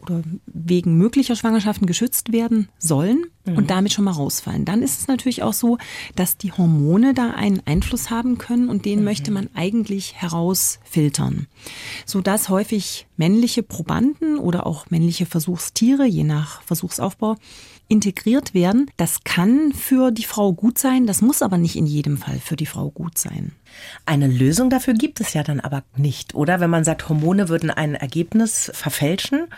oder 0.02 0.22
wegen 0.46 0.96
möglicher 0.96 1.36
Schwangerschaften 1.36 1.86
geschützt 1.86 2.32
werden 2.32 2.68
sollen 2.78 3.24
mhm. 3.44 3.56
und 3.56 3.70
damit 3.70 3.92
schon 3.92 4.04
mal 4.04 4.12
rausfallen. 4.12 4.64
Dann 4.64 4.82
ist 4.82 5.00
es 5.00 5.08
natürlich 5.08 5.42
auch 5.42 5.52
so, 5.52 5.78
dass 6.16 6.36
die 6.36 6.52
Hormone 6.52 7.14
da 7.14 7.30
einen 7.30 7.62
Einfluss 7.66 8.10
haben 8.10 8.38
können 8.38 8.68
und 8.68 8.84
den 8.84 9.00
mhm. 9.00 9.04
möchte 9.04 9.30
man 9.30 9.48
eigentlich 9.54 10.14
herausfiltern, 10.14 11.46
sodass 12.06 12.48
häufig 12.48 13.06
männliche 13.16 13.62
Probanden 13.62 14.38
oder 14.38 14.66
auch 14.66 14.90
männliche 14.90 15.26
Versuchstiere, 15.26 16.06
je 16.06 16.24
nach 16.24 16.62
Versuchsaufbau, 16.62 17.36
integriert 17.88 18.54
werden. 18.54 18.90
Das 18.96 19.24
kann 19.24 19.72
für 19.72 20.12
die 20.12 20.24
Frau 20.24 20.52
gut 20.52 20.78
sein, 20.78 21.06
das 21.06 21.22
muss 21.22 21.42
aber 21.42 21.58
nicht 21.58 21.76
in 21.76 21.86
jedem 21.86 22.16
Fall 22.16 22.38
für 22.38 22.56
die 22.56 22.66
Frau 22.66 22.90
gut 22.90 23.18
sein. 23.18 23.52
Eine 24.06 24.26
Lösung 24.26 24.70
dafür 24.70 24.94
gibt 24.94 25.20
es 25.20 25.34
ja 25.34 25.42
dann 25.42 25.60
aber 25.60 25.82
nicht, 25.96 26.34
oder? 26.34 26.60
Wenn 26.60 26.70
man 26.70 26.84
sagt, 26.84 27.08
Hormone 27.08 27.48
würden 27.48 27.70
ein 27.70 27.94
Ergebnis 27.94 28.70
verfälschen 28.74 29.48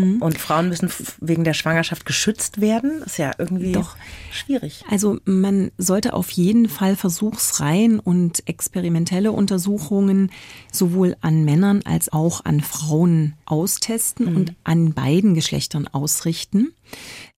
hm. 0.00 0.22
Und 0.22 0.38
Frauen 0.38 0.68
müssen 0.68 0.90
wegen 1.20 1.44
der 1.44 1.54
Schwangerschaft 1.54 2.06
geschützt 2.06 2.60
werden. 2.60 3.02
Ist 3.04 3.18
ja 3.18 3.32
irgendwie 3.38 3.72
Doch. 3.72 3.96
schwierig. 4.30 4.84
Also 4.90 5.18
man 5.24 5.70
sollte 5.78 6.14
auf 6.14 6.30
jeden 6.30 6.68
Fall 6.68 6.96
Versuchsreihen 6.96 7.98
und 7.98 8.48
experimentelle 8.48 9.32
Untersuchungen 9.32 10.30
sowohl 10.70 11.16
an 11.20 11.44
Männern 11.44 11.82
als 11.84 12.12
auch 12.12 12.44
an 12.44 12.60
Frauen 12.60 13.34
austesten 13.44 14.30
mhm. 14.30 14.36
und 14.36 14.54
an 14.64 14.94
beiden 14.94 15.34
Geschlechtern 15.34 15.88
ausrichten, 15.88 16.72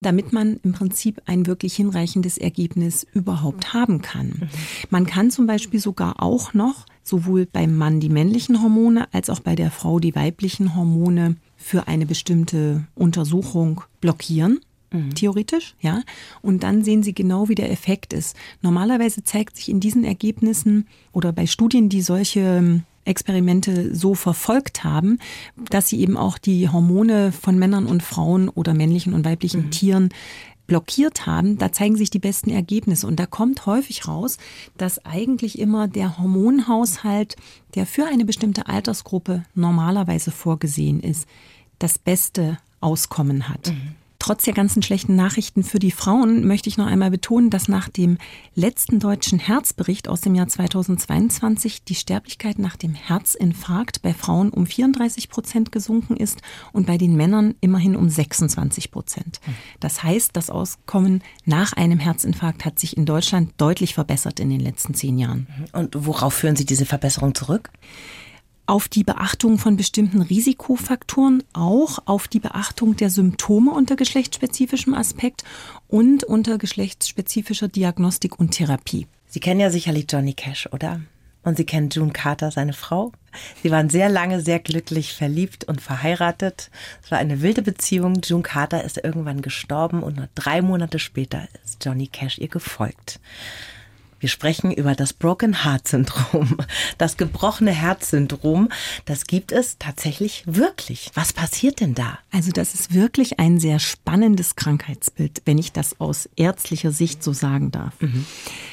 damit 0.01 0.33
man 0.33 0.59
im 0.63 0.73
Prinzip 0.73 1.23
ein 1.27 1.47
wirklich 1.47 1.75
hinreichendes 1.75 2.39
Ergebnis 2.39 3.07
überhaupt 3.13 3.73
haben 3.73 4.03
kann. 4.03 4.27
Mhm. 4.27 4.49
Man 4.91 5.07
kann 5.07 5.31
zum 5.31 5.47
Beispiel 5.47 5.81
sogar 5.81 6.23
auch 6.23 6.55
noch 6.55 6.87
sowohl 7.03 7.47
beim 7.47 7.77
Mann 7.77 8.01
die 8.01 8.09
männlichen 8.09 8.63
Hormone 8.63 9.07
als 9.13 9.31
auch 9.31 9.41
bei 9.41 9.55
der 9.55 9.71
Frau 9.71 10.01
die 10.01 10.15
weiblichen 10.15 10.75
Hormone 10.75 11.37
für 11.65 11.89
eine 11.89 12.05
bestimmte 12.05 12.85
Untersuchung 12.95 13.81
blockieren. 14.03 14.61
Mhm. 14.93 15.15
Theoretisch, 15.15 15.75
ja. 15.81 16.03
Und 16.43 16.63
dann 16.63 16.85
sehen 16.85 17.03
Sie 17.03 17.15
genau, 17.15 17.49
wie 17.49 17.55
der 17.55 17.73
Effekt 17.73 18.13
ist. 18.13 18.37
Normalerweise 18.61 19.25
zeigt 19.25 19.57
sich 19.57 19.71
in 19.71 19.81
diesen 19.81 20.05
Ergebnissen 20.05 20.87
oder 21.13 21.33
bei 21.33 21.47
Studien, 21.47 21.89
die 21.89 22.03
solche 22.03 22.41
ähm, 22.41 22.83
Experimente 23.07 23.95
so 23.95 24.15
verfolgt 24.15 24.85
haben, 24.85 25.19
dass 25.71 25.89
sie 25.89 26.01
eben 26.01 26.19
auch 26.19 26.37
die 26.37 26.69
Hormone 26.69 27.33
von 27.33 27.59
Männern 27.59 27.87
und 27.87 28.03
Frauen 28.03 28.51
oder 28.51 28.75
männlichen 28.75 29.15
und 29.15 29.25
weiblichen 29.25 29.67
mhm. 29.67 29.71
Tieren 29.71 30.09
blockiert 30.67 31.27
haben, 31.27 31.59
da 31.59 31.73
zeigen 31.73 31.97
sich 31.97 32.11
die 32.11 32.19
besten 32.19 32.51
Ergebnisse. 32.51 33.07
Und 33.07 33.21
da 33.21 33.27
kommt 33.27 33.67
häufig 33.67 34.09
raus, 34.09 34.39
dass 34.77 35.05
eigentlich 35.05 35.59
immer 35.59 35.89
der 35.89 36.19
Hormonhaushalt, 36.19 37.37
der 37.75 37.87
für 37.87 38.07
eine 38.07 38.25
bestimmte 38.25 38.67
Altersgruppe 38.67 39.45
normalerweise 39.55 40.31
vorgesehen 40.31 41.01
ist, 41.01 41.29
das 41.79 41.99
beste 41.99 42.59
Auskommen 42.81 43.49
hat. 43.49 43.69
Mhm. 43.69 43.95
Trotz 44.25 44.45
der 44.45 44.55
ganzen 44.55 44.83
schlechten 44.83 45.17
Nachrichten 45.17 45.63
für 45.63 45.79
die 45.79 45.91
Frauen 45.91 46.47
möchte 46.47 46.71
ich 46.71 46.79
noch 46.79 46.87
einmal 46.87 47.11
betonen, 47.11 47.51
dass 47.51 47.69
nach 47.69 47.91
dem 47.91 48.17
letzten 48.55 48.99
deutschen 48.99 49.39
Herzbericht 49.39 50.09
aus 50.09 50.23
dem 50.23 50.35
Jahr 50.35 50.49
2022 50.49 51.85
die 51.85 51.95
Sterblichkeit 51.95 52.59
nach 52.59 52.77
dem 52.77 52.95
Herzinfarkt 52.95 54.01
bei 54.01 54.15
Frauen 54.15 54.49
um 54.49 54.65
34 54.65 55.29
Prozent 55.29 55.73
gesunken 55.73 56.17
ist 56.17 56.41
und 56.73 56.87
bei 56.87 56.97
den 56.97 57.17
Männern 57.17 57.55
immerhin 57.61 57.97
um 57.97 58.09
26 58.09 58.91
Prozent. 58.91 59.43
Das 59.79 60.03
heißt, 60.03 60.31
das 60.35 60.49
Auskommen 60.49 61.23
nach 61.45 61.75
einem 61.75 61.99
Herzinfarkt 61.99 62.65
hat 62.65 62.79
sich 62.79 62.97
in 62.97 63.05
Deutschland 63.05 63.53
deutlich 63.59 63.93
verbessert 63.93 64.41
in 64.41 64.49
den 64.49 64.61
letzten 64.61 64.95
zehn 64.95 65.19
Jahren. 65.19 65.49
Und 65.73 66.07
worauf 66.07 66.33
führen 66.33 66.57
Sie 66.57 66.65
diese 66.65 66.87
Verbesserung 66.87 67.35
zurück? 67.35 67.69
Auf 68.67 68.89
die 68.89 69.05
Beachtung 69.05 69.59
von 69.59 69.77
bestimmten 69.77 70.23
Risikofaktoren, 70.23 71.43
auch 71.53 71.99
auf 72.07 72.29
die 72.29 72.41
Beachtung 72.41 72.97
der 72.97 73.11
Symptome 73.11 73.71
unter 73.71 73.97
geschlechtsspezifischem 73.97 74.95
Aspekt 74.95 75.45
und 75.89 76.25
unter 76.25 76.59
geschlechtsspezifischer 76.59 77.69
Diagnostik 77.69 78.39
und 78.39 78.53
Therapie. 78.53 79.07
Sie 79.29 79.41
kennen 79.41 79.61
ja 79.61 79.71
sicherlich 79.71 80.07
Johnny 80.09 80.33
Cash, 80.33 80.69
oder? 80.73 81.01
Und 81.45 81.59
Sie 81.59 81.67
kennen 81.67 81.91
June 81.91 82.13
Carter, 82.13 82.51
seine 82.51 82.73
Frau. 82.73 83.13
Sie 83.63 83.71
waren 83.71 83.91
sehr 83.91 84.09
lange 84.09 84.41
sehr 84.41 84.61
glücklich 84.61 85.13
verliebt 85.13 85.65
und 85.65 85.83
verheiratet. 85.83 86.71
Es 87.03 87.11
war 87.11 87.19
eine 87.19 87.43
wilde 87.43 87.61
Beziehung. 87.61 88.21
June 88.25 88.43
Carter 88.43 88.83
ist 88.83 88.97
irgendwann 88.97 89.43
gestorben 89.43 90.03
und 90.03 90.17
nur 90.17 90.29
drei 90.35 90.63
Monate 90.63 90.99
später 90.99 91.47
ist 91.63 91.85
Johnny 91.85 92.07
Cash 92.07 92.39
ihr 92.39 92.49
gefolgt. 92.49 93.21
Wir 94.25 94.31
sprechen 94.31 94.73
über 94.73 94.95
das 94.95 95.13
Broken 95.13 95.67
Heart 95.67 95.87
Syndrom. 95.87 96.57
Das 96.97 97.19
gebrochene 97.19 97.73
Herzsyndrom, 97.73 98.71
das 99.05 99.27
gibt 99.27 99.53
es 99.53 99.77
tatsächlich 99.79 100.45
wirklich. 100.47 101.11
Was 101.13 101.35
passiert 101.35 101.81
denn 101.81 101.95
da? 101.95 102.21
Also 102.33 102.51
das 102.51 102.73
ist 102.73 102.95
wirklich 102.95 103.39
ein 103.39 103.61
sehr 103.61 103.79
spannendes 103.81 104.57
Krankheitsbild, 104.57 105.43
wenn 105.45 105.59
ich 105.59 105.73
das 105.73 106.01
aus 106.01 106.27
ärztlicher 106.37 106.91
Sicht 106.91 107.23
so 107.23 107.35
sagen 107.35 107.71
darf. 107.71 107.93
Mhm. 108.01 108.25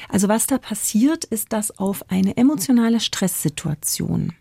Also 0.08 0.28
was 0.28 0.46
da 0.46 0.56
passiert, 0.56 1.26
ist, 1.26 1.52
dass 1.52 1.78
auf 1.78 2.10
eine 2.10 2.38
emotionale 2.38 3.00
Stresssituation 3.00 4.32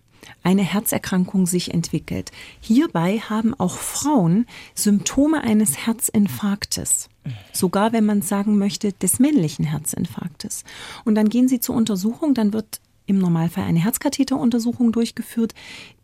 eine 0.43 0.63
Herzerkrankung 0.63 1.45
sich 1.45 1.73
entwickelt. 1.73 2.31
Hierbei 2.61 3.19
haben 3.19 3.53
auch 3.53 3.75
Frauen 3.75 4.45
Symptome 4.75 5.43
eines 5.43 5.85
Herzinfarktes. 5.85 7.09
Sogar 7.53 7.93
wenn 7.93 8.05
man 8.05 8.21
sagen 8.21 8.57
möchte, 8.57 8.93
des 8.93 9.19
männlichen 9.19 9.65
Herzinfarktes. 9.65 10.63
Und 11.05 11.15
dann 11.15 11.29
gehen 11.29 11.47
sie 11.47 11.59
zur 11.59 11.75
Untersuchung, 11.75 12.33
dann 12.33 12.53
wird 12.53 12.81
im 13.05 13.19
Normalfall 13.19 13.65
eine 13.65 13.83
Herzkatheteruntersuchung 13.83 14.91
durchgeführt. 14.91 15.53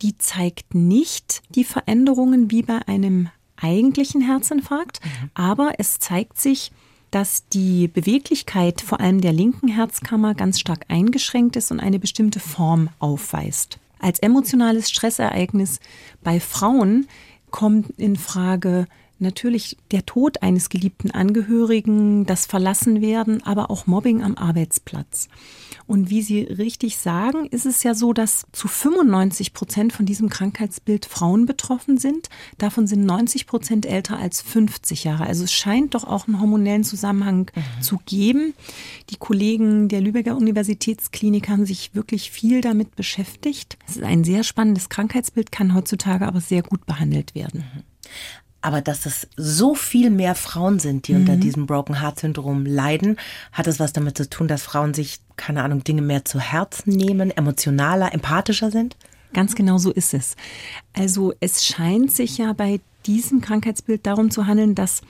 Die 0.01 0.17
zeigt 0.17 0.75
nicht 0.75 1.41
die 1.49 1.63
Veränderungen 1.63 2.51
wie 2.51 2.63
bei 2.63 2.80
einem 2.88 3.30
eigentlichen 3.56 4.21
Herzinfarkt, 4.21 4.99
mhm. 5.03 5.30
aber 5.34 5.73
es 5.77 5.99
zeigt 5.99 6.39
sich, 6.39 6.71
dass 7.12 7.47
die 7.47 7.88
Beweglichkeit 7.88 8.82
vor 8.82 8.99
allem 8.99 9.21
der 9.21 9.32
linken 9.32 9.69
Herzkammer 9.69 10.36
ganz 10.36 10.60
stark 10.60 10.86
eingeschränkt 10.89 11.56
ist 11.56 11.71
und 11.71 11.80
eine 11.80 11.99
bestimmte 11.99 12.39
Form 12.39 12.89
aufweist. 12.99 13.80
Als 13.99 14.19
emotionales 14.19 14.89
Stressereignis 14.89 15.80
bei 16.21 16.39
Frauen 16.39 17.08
kommt 17.49 17.91
in 17.97 18.17
Frage 18.17 18.88
natürlich 19.19 19.77
der 19.91 20.06
Tod 20.06 20.41
eines 20.41 20.69
geliebten 20.69 21.12
Angehörigen, 21.12 22.25
das 22.25 22.45
Verlassenwerden, 22.45 23.43
aber 23.43 23.69
auch 23.71 23.88
Mobbing 23.88 24.23
am 24.23 24.36
Arbeitsplatz. 24.36 25.27
Und 25.88 26.10
wie 26.10 26.21
Sie 26.21 26.41
richtig 26.41 26.97
sagen, 26.97 27.45
ist 27.45 27.65
es 27.65 27.84
ja 27.84 27.93
so, 27.93 28.12
dass 28.12 28.45
zu 28.51 28.67
95 28.67 29.53
Prozent 29.53 29.93
von 29.93 30.06
diesem 30.06 30.30
Krankheitsbild 30.30 31.06
Frauen 31.06 31.45
betroffen 31.45 31.97
sind. 31.97 32.30
Davon 32.58 32.88
sind 32.88 33.06
90 33.06 33.47
Prozent 33.47 33.86
älter 33.86 34.17
als 34.17 34.41
50 34.41 35.06
Jahre. 35.06 35.25
Also 35.25 35.45
es 35.45 35.53
scheint 35.53 35.95
doch 35.95 36.03
auch 36.03 36.27
einen 36.27 36.41
hormonellen 36.41 36.84
Zusammenhang 36.84 37.49
mhm. 37.56 37.82
zu 37.82 37.99
geben. 38.06 38.53
Die 39.10 39.15
Kollegen 39.15 39.88
der 39.88 40.01
Lübecker 40.01 40.36
Universitätsklinik 40.36 41.47
haben 41.47 41.65
sich 41.65 41.95
wirklich 41.95 42.32
viel 42.32 42.62
damit 42.62 42.95
beschäftigt. 42.95 43.77
Es 43.88 43.95
ist 43.95 44.03
ein 44.03 44.25
sehr 44.25 44.43
spannendes 44.43 44.89
Krankheitsbild, 44.89 45.51
kann 45.51 45.73
heutzutage 45.73 46.27
aber 46.27 46.41
sehr 46.41 46.63
gut 46.63 46.86
behandelt 46.86 47.34
werden. 47.34 47.63
Mhm. 47.73 47.84
Aber 48.62 48.82
dass 48.82 49.06
es 49.06 49.28
so 49.36 49.76
viel 49.76 50.10
mehr 50.10 50.36
Frauen 50.36 50.80
sind, 50.80 51.08
die 51.08 51.13
mhm. 51.13 51.22
unter 51.22 51.36
diesem 51.36 51.67
Broken 51.67 52.02
Heart 52.02 52.20
Syndrom 52.20 52.65
leiden, 52.65 53.17
hat 53.52 53.67
es 53.67 53.80
was 53.80 53.93
damit 53.93 54.17
zu 54.17 54.30
tun, 54.30 54.48
dass 54.48 54.63
Frauen 54.63 54.93
sich, 54.93 55.20
keine 55.36 55.63
Ahnung, 55.63 55.84
Dinge 55.84 56.02
mehr 56.02 56.26
zu 56.26 56.39
Herzen 56.39 56.91
nehmen, 56.91 57.32
emotionaler, 57.32 58.13
empathischer 58.13 58.72
sind? 58.72 58.96
Ganz 59.34 59.56
genau 59.56 59.78
so 59.78 59.91
ist 59.91 60.13
es. 60.13 60.36
Also 60.93 61.34
es 61.39 61.65
scheint 61.65 62.12
sich 62.12 62.38
ja 62.38 62.54
bei 62.54 62.80
diesem 63.06 63.41
Krankheitsbild 63.41 64.06
darum 64.06 64.32
zu 64.32 64.48
handeln, 64.48 64.76
dass 64.76 65.02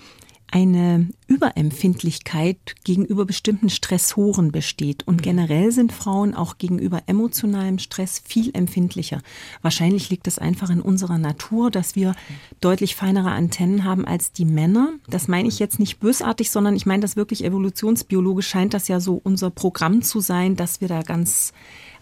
eine 0.49 1.09
Überempfindlichkeit 1.27 2.75
gegenüber 2.85 3.25
bestimmten 3.25 3.69
Stressoren 3.69 4.51
besteht. 4.51 5.05
Und 5.05 5.17
mhm. 5.17 5.21
generell 5.21 5.71
sind 5.71 5.91
Frauen 5.91 6.33
auch 6.33 6.57
gegenüber 6.57 7.01
emotionalem 7.07 7.79
Stress 7.79 8.21
viel 8.23 8.51
empfindlicher. 8.53 9.21
Wahrscheinlich 9.61 10.09
liegt 10.09 10.27
es 10.27 10.39
einfach 10.39 10.69
in 10.69 10.81
unserer 10.81 11.17
Natur, 11.17 11.69
dass 11.69 11.95
wir 11.95 12.15
deutlich 12.61 12.95
feinere 12.95 13.31
Antennen 13.31 13.83
haben 13.83 14.05
als 14.05 14.31
die 14.31 14.45
Männer. 14.45 14.93
Das 15.09 15.27
meine 15.27 15.49
ich 15.49 15.59
jetzt 15.59 15.79
nicht 15.79 15.99
bösartig, 15.99 16.49
sondern 16.49 16.75
ich 16.75 16.85
meine 16.85 17.01
das 17.01 17.17
wirklich 17.17 17.43
evolutionsbiologisch 17.43 18.47
scheint 18.47 18.73
das 18.73 18.87
ja 18.87 19.01
so 19.01 19.19
unser 19.21 19.49
Programm 19.49 20.01
zu 20.01 20.21
sein, 20.21 20.55
dass 20.55 20.79
wir 20.79 20.87
da 20.87 21.01
ganz 21.01 21.51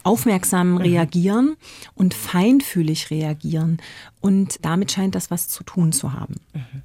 aufmerksam 0.05 0.73
mhm. 0.73 0.77
reagieren 0.77 1.57
und 1.95 2.13
feinfühlig 2.13 3.09
reagieren. 3.09 3.81
Und 4.25 4.65
damit 4.65 4.91
scheint 4.91 5.13
das 5.13 5.29
was 5.29 5.49
zu 5.49 5.63
tun 5.63 5.91
zu 5.91 6.13
haben. 6.13 6.37
Mhm. 6.51 6.81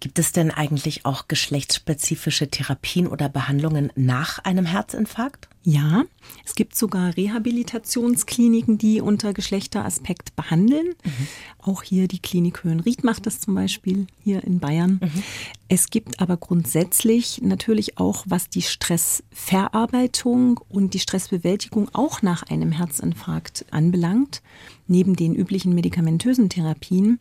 Gibt 0.00 0.18
es 0.18 0.32
denn 0.32 0.50
eigentlich 0.50 1.06
auch 1.06 1.28
geschlechtsspezifische 1.28 2.50
Therapien 2.50 3.06
oder 3.06 3.28
Behandlungen 3.28 3.92
nach 3.94 4.40
einem 4.40 4.66
Herzinfarkt? 4.66 5.48
Ja, 5.62 6.02
es 6.44 6.56
gibt 6.56 6.74
sogar 6.74 7.16
Rehabilitationskliniken, 7.16 8.76
die 8.76 9.00
unter 9.00 9.32
Geschlechteraspekt 9.34 10.34
behandeln. 10.34 10.88
Mhm. 11.04 11.28
Auch 11.58 11.84
hier 11.84 12.08
die 12.08 12.18
Klinik 12.18 12.64
Höhenried 12.64 13.04
macht 13.04 13.24
das 13.26 13.38
zum 13.38 13.54
Beispiel 13.54 14.08
hier 14.24 14.42
in 14.42 14.58
Bayern. 14.58 14.98
Mhm. 15.00 15.22
Es 15.68 15.90
gibt 15.90 16.18
aber 16.18 16.38
grundsätzlich 16.38 17.40
natürlich 17.40 17.98
auch, 17.98 18.24
was 18.26 18.48
die 18.48 18.62
Stressverarbeitung 18.62 20.58
und 20.68 20.94
die 20.94 20.98
Stressbewältigung 20.98 21.88
auch 21.92 22.22
nach 22.22 22.42
einem 22.42 22.72
Herzinfarkt 22.72 23.66
anbelangt, 23.70 24.42
neben 24.90 25.16
den 25.16 25.34
üblichen 25.34 25.74
medikamentösen 25.74 26.48
Therapien 26.48 27.18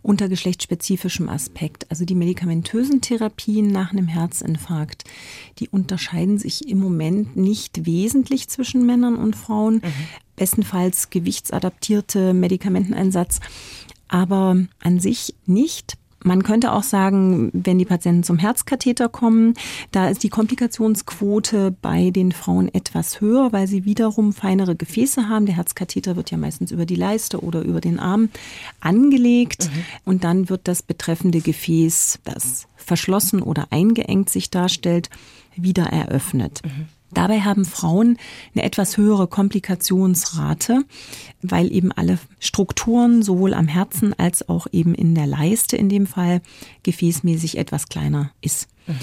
unter 0.00 0.28
geschlechtsspezifischem 0.28 1.28
Aspekt. 1.28 1.90
Also 1.90 2.04
die 2.04 2.14
medikamentösen 2.14 3.00
Therapien 3.00 3.66
nach 3.66 3.92
einem 3.92 4.08
Herzinfarkt, 4.08 5.04
die 5.58 5.68
unterscheiden 5.68 6.38
sich 6.38 6.68
im 6.68 6.78
Moment 6.78 7.36
nicht 7.36 7.84
wesentlich 7.84 8.48
zwischen 8.48 8.86
Männern 8.86 9.16
und 9.16 9.36
Frauen. 9.36 9.74
Mhm. 9.74 9.92
Bestenfalls 10.36 11.10
gewichtsadaptierte 11.10 12.32
Medikamenteneinsatz, 12.32 13.40
aber 14.06 14.56
an 14.80 15.00
sich 15.00 15.34
nicht. 15.46 15.97
Man 16.24 16.42
könnte 16.42 16.72
auch 16.72 16.82
sagen, 16.82 17.50
wenn 17.52 17.78
die 17.78 17.84
Patienten 17.84 18.24
zum 18.24 18.38
Herzkatheter 18.38 19.08
kommen, 19.08 19.54
da 19.92 20.08
ist 20.08 20.22
die 20.22 20.28
Komplikationsquote 20.28 21.74
bei 21.80 22.10
den 22.10 22.32
Frauen 22.32 22.72
etwas 22.74 23.20
höher, 23.20 23.52
weil 23.52 23.68
sie 23.68 23.84
wiederum 23.84 24.32
feinere 24.32 24.74
Gefäße 24.74 25.28
haben. 25.28 25.46
Der 25.46 25.56
Herzkatheter 25.56 26.16
wird 26.16 26.30
ja 26.30 26.38
meistens 26.38 26.72
über 26.72 26.86
die 26.86 26.96
Leiste 26.96 27.40
oder 27.40 27.62
über 27.62 27.80
den 27.80 28.00
Arm 28.00 28.30
angelegt 28.80 29.70
mhm. 29.72 29.84
und 30.04 30.24
dann 30.24 30.48
wird 30.48 30.66
das 30.66 30.82
betreffende 30.82 31.40
Gefäß, 31.40 32.18
das 32.24 32.66
verschlossen 32.76 33.40
oder 33.42 33.68
eingeengt 33.70 34.28
sich 34.28 34.50
darstellt, 34.50 35.10
wieder 35.54 35.84
eröffnet. 35.86 36.62
Mhm. 36.64 36.86
Dabei 37.12 37.40
haben 37.40 37.64
Frauen 37.64 38.18
eine 38.54 38.64
etwas 38.64 38.96
höhere 38.96 39.26
Komplikationsrate, 39.26 40.84
weil 41.42 41.72
eben 41.72 41.90
alle 41.92 42.18
Strukturen 42.38 43.22
sowohl 43.22 43.54
am 43.54 43.66
Herzen 43.66 44.18
als 44.18 44.48
auch 44.48 44.66
eben 44.72 44.94
in 44.94 45.14
der 45.14 45.26
Leiste 45.26 45.76
in 45.76 45.88
dem 45.88 46.06
Fall 46.06 46.42
gefäßmäßig 46.82 47.56
etwas 47.58 47.88
kleiner 47.88 48.32
ist. 48.40 48.68
Mhm. 48.86 48.96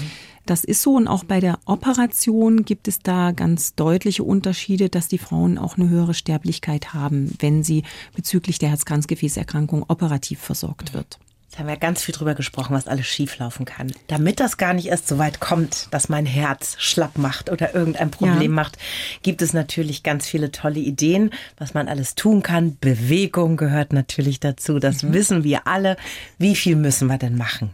Das 0.46 0.62
ist 0.62 0.80
so 0.80 0.94
und 0.94 1.08
auch 1.08 1.24
bei 1.24 1.40
der 1.40 1.58
Operation 1.64 2.64
gibt 2.64 2.86
es 2.86 3.00
da 3.00 3.32
ganz 3.32 3.74
deutliche 3.74 4.22
Unterschiede, 4.22 4.88
dass 4.88 5.08
die 5.08 5.18
Frauen 5.18 5.58
auch 5.58 5.76
eine 5.76 5.88
höhere 5.88 6.14
Sterblichkeit 6.14 6.94
haben, 6.94 7.34
wenn 7.40 7.64
sie 7.64 7.82
bezüglich 8.14 8.60
der 8.60 8.68
Herzkranzgefäßerkrankung 8.68 9.84
operativ 9.88 10.38
versorgt 10.38 10.94
wird. 10.94 11.18
Da 11.56 11.60
haben 11.60 11.68
wir 11.68 11.78
ganz 11.78 12.02
viel 12.02 12.14
drüber 12.14 12.34
gesprochen, 12.34 12.74
was 12.74 12.86
alles 12.86 13.06
schieflaufen 13.06 13.64
kann. 13.64 13.90
Damit 14.08 14.40
das 14.40 14.58
gar 14.58 14.74
nicht 14.74 14.88
erst 14.88 15.08
so 15.08 15.16
weit 15.16 15.40
kommt, 15.40 15.88
dass 15.90 16.10
mein 16.10 16.26
Herz 16.26 16.76
schlapp 16.78 17.16
macht 17.16 17.50
oder 17.50 17.74
irgendein 17.74 18.10
Problem 18.10 18.42
ja. 18.42 18.48
macht, 18.50 18.76
gibt 19.22 19.40
es 19.40 19.54
natürlich 19.54 20.02
ganz 20.02 20.26
viele 20.26 20.52
tolle 20.52 20.80
Ideen, 20.80 21.30
was 21.56 21.72
man 21.72 21.88
alles 21.88 22.14
tun 22.14 22.42
kann. 22.42 22.76
Bewegung 22.78 23.56
gehört 23.56 23.94
natürlich 23.94 24.38
dazu. 24.38 24.78
Das 24.78 25.02
mhm. 25.02 25.14
wissen 25.14 25.44
wir 25.44 25.66
alle. 25.66 25.96
Wie 26.36 26.56
viel 26.56 26.76
müssen 26.76 27.06
wir 27.06 27.16
denn 27.16 27.38
machen? 27.38 27.70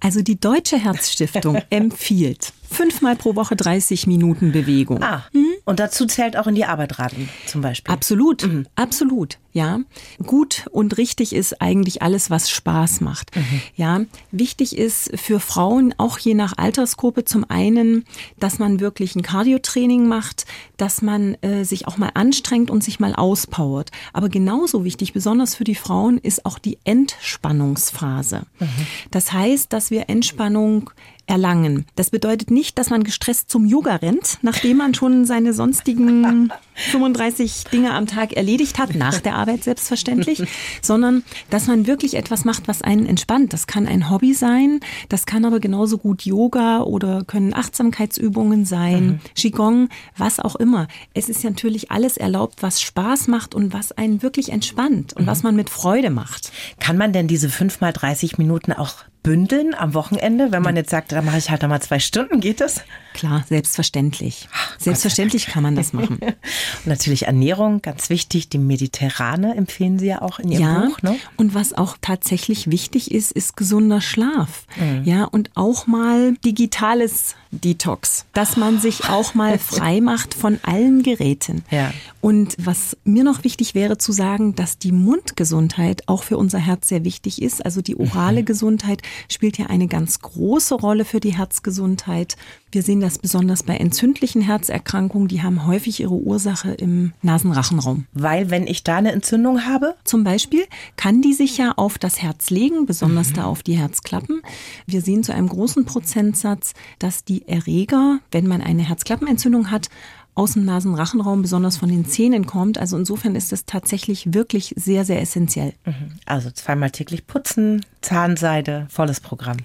Also 0.00 0.22
die 0.22 0.38
Deutsche 0.38 0.78
Herzstiftung 0.78 1.62
empfiehlt 1.70 2.52
fünfmal 2.72 3.16
pro 3.16 3.36
Woche 3.36 3.54
30 3.54 4.06
Minuten 4.06 4.50
Bewegung. 4.52 5.02
Ah, 5.02 5.24
mhm. 5.32 5.52
und 5.64 5.78
dazu 5.78 6.06
zählt 6.06 6.36
auch 6.36 6.46
in 6.46 6.54
die 6.54 6.64
Arbeit 6.64 6.98
raten 6.98 7.28
zum 7.46 7.60
Beispiel. 7.60 7.92
Absolut, 7.92 8.44
mhm. 8.44 8.66
absolut. 8.74 9.38
Ja, 9.54 9.80
gut 10.26 10.64
und 10.70 10.96
richtig 10.96 11.34
ist 11.34 11.60
eigentlich 11.60 12.00
alles, 12.00 12.30
was 12.30 12.48
Spaß 12.48 13.02
macht. 13.02 13.36
Mhm. 13.36 13.60
Ja, 13.76 14.00
wichtig 14.30 14.78
ist 14.78 15.10
für 15.20 15.40
Frauen 15.40 15.94
auch 15.98 16.18
je 16.18 16.32
nach 16.32 16.56
Altersgruppe 16.56 17.26
zum 17.26 17.44
einen, 17.50 18.04
dass 18.38 18.58
man 18.58 18.80
wirklich 18.80 19.14
ein 19.14 19.20
Cardiotraining 19.20 20.06
macht, 20.08 20.46
dass 20.78 21.02
man 21.02 21.34
äh, 21.42 21.64
sich 21.64 21.86
auch 21.86 21.98
mal 21.98 22.12
anstrengt 22.14 22.70
und 22.70 22.82
sich 22.82 22.98
mal 22.98 23.14
auspowert. 23.14 23.90
Aber 24.14 24.30
genauso 24.30 24.86
wichtig, 24.86 25.12
besonders 25.12 25.54
für 25.54 25.64
die 25.64 25.74
Frauen, 25.74 26.16
ist 26.16 26.46
auch 26.46 26.58
die 26.58 26.78
Entspannungsphase. 26.84 28.46
Mhm. 28.58 28.68
Das 29.10 29.34
heißt, 29.34 29.41
dass 29.72 29.90
wir 29.90 30.08
Entspannung 30.08 30.90
erlangen. 31.26 31.86
Das 31.94 32.10
bedeutet 32.10 32.50
nicht, 32.50 32.78
dass 32.78 32.90
man 32.90 33.04
gestresst 33.04 33.50
zum 33.50 33.64
Yoga 33.64 33.96
rennt, 33.96 34.38
nachdem 34.42 34.78
man 34.78 34.94
schon 34.94 35.24
seine 35.24 35.52
sonstigen 35.52 36.52
35 36.90 37.64
Dinge 37.72 37.92
am 37.92 38.06
Tag 38.06 38.32
erledigt 38.32 38.78
hat, 38.78 38.94
nach 38.94 39.20
der 39.20 39.36
Arbeit 39.36 39.64
selbstverständlich, 39.64 40.42
sondern 40.82 41.22
dass 41.50 41.66
man 41.66 41.86
wirklich 41.86 42.14
etwas 42.14 42.44
macht, 42.44 42.68
was 42.68 42.82
einen 42.82 43.06
entspannt. 43.06 43.52
Das 43.52 43.66
kann 43.66 43.86
ein 43.86 44.10
Hobby 44.10 44.34
sein, 44.34 44.80
das 45.08 45.26
kann 45.26 45.44
aber 45.44 45.60
genauso 45.60 45.98
gut 45.98 46.22
Yoga 46.22 46.80
oder 46.82 47.24
können 47.24 47.54
Achtsamkeitsübungen 47.54 48.64
sein, 48.64 49.06
mhm. 49.06 49.20
Qigong, 49.34 49.88
was 50.16 50.40
auch 50.40 50.56
immer. 50.56 50.88
Es 51.14 51.28
ist 51.28 51.44
natürlich 51.44 51.90
alles 51.90 52.16
erlaubt, 52.16 52.62
was 52.62 52.80
Spaß 52.80 53.28
macht 53.28 53.54
und 53.54 53.72
was 53.72 53.92
einen 53.92 54.22
wirklich 54.22 54.50
entspannt 54.50 55.12
und 55.14 55.24
mhm. 55.24 55.26
was 55.26 55.42
man 55.42 55.56
mit 55.56 55.70
Freude 55.70 56.10
macht. 56.10 56.52
Kann 56.80 56.96
man 56.96 57.12
denn 57.12 57.28
diese 57.28 57.48
fünf 57.48 57.80
mal 57.80 57.92
30 57.92 58.38
Minuten 58.38 58.72
auch 58.72 59.04
bündeln 59.22 59.74
am 59.74 59.94
Wochenende, 59.94 60.50
wenn 60.50 60.62
man 60.62 60.76
jetzt 60.76 60.90
sagt, 60.90 61.12
da 61.12 61.22
mache 61.22 61.38
ich 61.38 61.50
halt 61.50 61.62
einmal 61.62 61.80
zwei 61.80 61.98
Stunden, 62.00 62.40
geht 62.40 62.60
das? 62.60 62.82
Klar, 63.12 63.44
selbstverständlich. 63.48 64.48
Ach, 64.52 64.78
selbstverständlich 64.78 65.46
kann 65.46 65.62
man 65.62 65.76
das 65.76 65.92
machen. 65.92 66.18
Und 66.22 66.86
natürlich 66.86 67.26
Ernährung, 67.26 67.82
ganz 67.82 68.10
wichtig. 68.10 68.48
Die 68.48 68.58
Mediterrane 68.58 69.54
empfehlen 69.54 69.98
Sie 69.98 70.06
ja 70.06 70.22
auch 70.22 70.38
in 70.38 70.50
Ihrem 70.50 70.62
ja, 70.62 70.86
Buch. 70.86 71.02
Ne? 71.02 71.16
Und 71.36 71.54
was 71.54 71.72
auch 71.72 71.96
tatsächlich 72.00 72.70
wichtig 72.70 73.10
ist, 73.10 73.32
ist 73.32 73.56
gesunder 73.56 74.00
Schlaf. 74.00 74.66
Mhm. 74.76 75.04
Ja, 75.04 75.24
und 75.24 75.50
auch 75.54 75.86
mal 75.86 76.34
digitales 76.44 77.36
Detox, 77.52 78.24
dass 78.32 78.56
man 78.56 78.80
sich 78.80 79.08
auch 79.10 79.34
mal 79.34 79.58
frei 79.60 80.00
macht 80.00 80.34
von 80.34 80.58
allen 80.62 81.02
Geräten. 81.02 81.62
Ja. 81.70 81.92
Und 82.20 82.56
was 82.58 82.96
mir 83.04 83.24
noch 83.24 83.44
wichtig 83.44 83.74
wäre 83.74 83.98
zu 83.98 84.10
sagen, 84.10 84.54
dass 84.54 84.78
die 84.78 84.92
Mundgesundheit 84.92 86.08
auch 86.08 86.22
für 86.22 86.38
unser 86.38 86.58
Herz 86.58 86.88
sehr 86.88 87.04
wichtig 87.04 87.42
ist. 87.42 87.64
Also 87.64 87.82
die 87.82 87.98
orale 87.98 88.40
mhm. 88.40 88.46
Gesundheit 88.46 89.02
spielt 89.28 89.58
ja 89.58 89.66
eine 89.66 89.86
ganz 89.86 90.20
große 90.20 90.74
Rolle 90.74 91.04
für 91.04 91.20
die 91.20 91.36
Herzgesundheit. 91.36 92.36
Wir 92.70 92.82
sehen 92.82 93.00
das 93.00 93.18
besonders 93.18 93.64
bei 93.64 93.76
entzündlichen 93.76 94.40
Herzerkrankungen, 94.40 95.28
die 95.28 95.42
haben 95.42 95.66
häufig 95.66 96.00
ihre 96.00 96.14
Ursache 96.14 96.72
im 96.72 97.12
Nasenrachenraum. 97.20 98.06
Weil 98.14 98.50
wenn 98.50 98.66
ich 98.66 98.82
da 98.82 98.96
eine 98.96 99.12
Entzündung 99.12 99.66
habe? 99.66 99.94
Zum 100.04 100.24
Beispiel 100.24 100.64
kann 100.96 101.20
die 101.20 101.34
sich 101.34 101.58
ja 101.58 101.72
auf 101.76 101.98
das 101.98 102.22
Herz 102.22 102.48
legen, 102.48 102.86
besonders 102.86 103.30
mhm. 103.30 103.34
da 103.34 103.44
auf 103.44 103.62
die 103.62 103.76
Herzklappen. 103.76 104.40
Wir 104.86 105.02
sehen 105.02 105.22
zu 105.22 105.34
einem 105.34 105.48
großen 105.48 105.84
Prozentsatz, 105.84 106.72
dass 106.98 107.24
die 107.24 107.41
Erreger, 107.46 108.18
wenn 108.30 108.46
man 108.46 108.60
eine 108.60 108.88
Herzklappenentzündung 108.88 109.70
hat, 109.70 109.88
aus 110.34 110.52
dem 110.54 110.64
Nasenrachenraum, 110.64 111.42
besonders 111.42 111.76
von 111.76 111.90
den 111.90 112.06
Zähnen 112.06 112.46
kommt. 112.46 112.78
Also 112.78 112.96
insofern 112.96 113.34
ist 113.34 113.52
es 113.52 113.66
tatsächlich 113.66 114.32
wirklich 114.32 114.72
sehr, 114.76 115.04
sehr 115.04 115.20
essentiell. 115.20 115.74
Mhm. 115.84 116.14
Also 116.24 116.50
zweimal 116.50 116.90
täglich 116.90 117.26
putzen, 117.26 117.84
Zahnseide, 118.00 118.86
volles 118.88 119.20
Programm. 119.20 119.58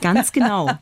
Ganz 0.00 0.32
genau. 0.32 0.70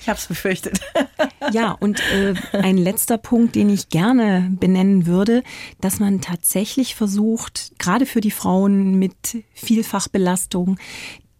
Ich 0.00 0.08
habe 0.08 0.18
es 0.18 0.26
befürchtet. 0.26 0.80
Ja, 1.52 1.72
und 1.72 2.00
äh, 2.12 2.34
ein 2.52 2.76
letzter 2.76 3.16
Punkt, 3.16 3.54
den 3.54 3.70
ich 3.70 3.88
gerne 3.88 4.50
benennen 4.60 5.06
würde, 5.06 5.42
dass 5.80 5.98
man 5.98 6.20
tatsächlich 6.20 6.94
versucht, 6.94 7.72
gerade 7.78 8.04
für 8.04 8.20
die 8.20 8.30
Frauen 8.30 8.98
mit 8.98 9.42
Vielfachbelastung, 9.54 10.78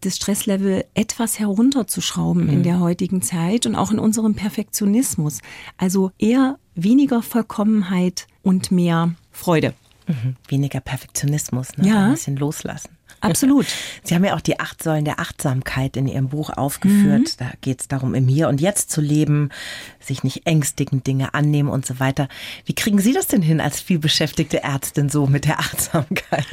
das 0.01 0.15
Stresslevel 0.15 0.85
etwas 0.93 1.39
herunterzuschrauben 1.39 2.45
mhm. 2.45 2.49
in 2.49 2.63
der 2.63 2.79
heutigen 2.79 3.21
Zeit 3.21 3.65
und 3.65 3.75
auch 3.75 3.91
in 3.91 3.99
unserem 3.99 4.35
Perfektionismus. 4.35 5.39
Also 5.77 6.11
eher 6.17 6.57
weniger 6.75 7.21
Vollkommenheit 7.21 8.27
und 8.43 8.71
mehr 8.71 9.15
Freude. 9.31 9.73
Mhm. 10.07 10.35
Weniger 10.47 10.79
Perfektionismus, 10.79 11.77
ne? 11.77 11.87
ja. 11.87 12.05
ein 12.05 12.11
bisschen 12.11 12.35
loslassen. 12.35 12.89
Absolut. 13.21 13.67
Sie 14.03 14.15
haben 14.15 14.25
ja 14.25 14.35
auch 14.35 14.41
die 14.41 14.59
acht 14.59 14.81
Säulen 14.83 15.05
der 15.05 15.19
Achtsamkeit 15.19 15.95
in 15.95 16.07
Ihrem 16.07 16.29
Buch 16.29 16.49
aufgeführt. 16.49 17.21
Mhm. 17.21 17.37
Da 17.37 17.51
geht 17.61 17.81
es 17.81 17.87
darum, 17.87 18.13
im 18.15 18.27
Hier 18.27 18.49
und 18.49 18.59
Jetzt 18.59 18.91
zu 18.91 18.99
leben, 18.99 19.49
sich 19.99 20.23
nicht 20.23 20.45
ängstigen, 20.45 21.03
Dinge 21.03 21.33
annehmen 21.33 21.69
und 21.69 21.85
so 21.85 21.99
weiter. 21.99 22.27
Wie 22.65 22.73
kriegen 22.73 22.99
Sie 22.99 23.13
das 23.13 23.27
denn 23.27 23.41
hin 23.41 23.61
als 23.61 23.79
vielbeschäftigte 23.79 24.63
Ärztin 24.63 25.09
so 25.09 25.27
mit 25.27 25.45
der 25.45 25.59
Achtsamkeit? 25.59 26.45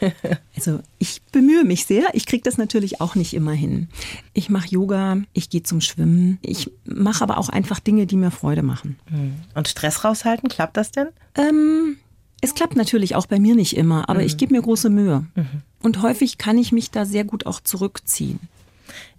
Also 0.56 0.80
ich 0.98 1.20
bemühe 1.32 1.64
mich 1.64 1.84
sehr. 1.84 2.06
Ich 2.14 2.24
kriege 2.24 2.42
das 2.42 2.56
natürlich 2.56 3.00
auch 3.02 3.14
nicht 3.14 3.34
immer 3.34 3.52
hin. 3.52 3.88
Ich 4.32 4.48
mache 4.48 4.68
Yoga, 4.68 5.18
ich 5.34 5.50
gehe 5.50 5.62
zum 5.62 5.82
Schwimmen. 5.82 6.38
Ich 6.40 6.70
mache 6.84 7.22
aber 7.22 7.36
auch 7.36 7.50
einfach 7.50 7.78
Dinge, 7.78 8.06
die 8.06 8.16
mir 8.16 8.30
Freude 8.30 8.62
machen. 8.62 8.98
Mhm. 9.10 9.34
Und 9.54 9.68
Stress 9.68 10.02
raushalten, 10.04 10.48
klappt 10.48 10.78
das 10.78 10.92
denn? 10.92 11.08
Ähm, 11.36 11.98
es 12.46 12.54
klappt 12.54 12.76
natürlich 12.76 13.16
auch 13.16 13.26
bei 13.26 13.40
mir 13.40 13.54
nicht 13.56 13.76
immer, 13.76 14.08
aber 14.08 14.20
mhm. 14.20 14.26
ich 14.26 14.36
gebe 14.36 14.54
mir 14.54 14.62
große 14.62 14.88
Mühe. 14.88 15.26
Mhm. 15.34 15.62
Und 15.82 16.02
häufig 16.02 16.38
kann 16.38 16.58
ich 16.58 16.72
mich 16.72 16.90
da 16.90 17.04
sehr 17.04 17.24
gut 17.24 17.44
auch 17.44 17.60
zurückziehen. 17.60 18.38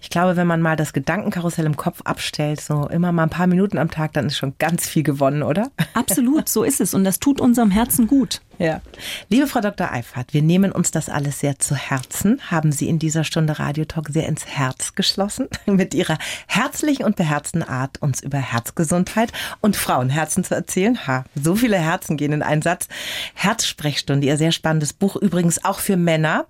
Ich 0.01 0.09
glaube, 0.09 0.37
wenn 0.37 0.47
man 0.47 0.61
mal 0.61 0.77
das 0.77 0.93
Gedankenkarussell 0.93 1.65
im 1.65 1.75
Kopf 1.75 2.01
abstellt, 2.03 2.61
so 2.61 2.87
immer 2.87 3.11
mal 3.11 3.23
ein 3.23 3.29
paar 3.29 3.47
Minuten 3.47 3.77
am 3.77 3.91
Tag, 3.91 4.13
dann 4.13 4.27
ist 4.27 4.37
schon 4.37 4.53
ganz 4.59 4.87
viel 4.87 5.03
gewonnen, 5.03 5.43
oder? 5.43 5.71
Absolut, 5.93 6.47
so 6.47 6.63
ist 6.63 6.79
es. 6.79 6.93
Und 6.93 7.03
das 7.03 7.19
tut 7.19 7.41
unserem 7.41 7.69
Herzen 7.69 8.07
gut. 8.07 8.41
Ja. 8.59 8.81
Liebe 9.29 9.47
Frau 9.47 9.61
Dr. 9.61 9.91
Eifert, 9.91 10.33
wir 10.33 10.41
nehmen 10.41 10.71
uns 10.71 10.89
das 10.89 11.09
alles 11.09 11.39
sehr 11.39 11.59
zu 11.59 11.75
Herzen. 11.75 12.41
Haben 12.49 12.71
Sie 12.71 12.89
in 12.89 12.97
dieser 12.97 13.23
Stunde 13.23 13.59
Radiotalk 13.59 14.09
sehr 14.09 14.27
ins 14.27 14.47
Herz 14.47 14.95
geschlossen 14.95 15.47
mit 15.65 15.93
Ihrer 15.93 16.17
herzlichen 16.47 17.05
und 17.05 17.15
beherzten 17.15 17.61
Art, 17.61 18.01
uns 18.01 18.21
über 18.21 18.39
Herzgesundheit 18.39 19.31
und 19.61 19.75
Frauenherzen 19.75 20.43
zu 20.43 20.55
erzählen. 20.55 21.07
Ha, 21.07 21.25
so 21.35 21.55
viele 21.55 21.77
Herzen 21.77 22.17
gehen 22.17 22.33
in 22.33 22.41
einen 22.41 22.63
Satz. 22.63 22.87
Herzsprechstunde, 23.35 24.25
Ihr 24.25 24.37
sehr 24.37 24.51
spannendes 24.51 24.93
Buch, 24.93 25.15
übrigens 25.15 25.63
auch 25.63 25.79
für 25.79 25.97
Männer, 25.97 26.45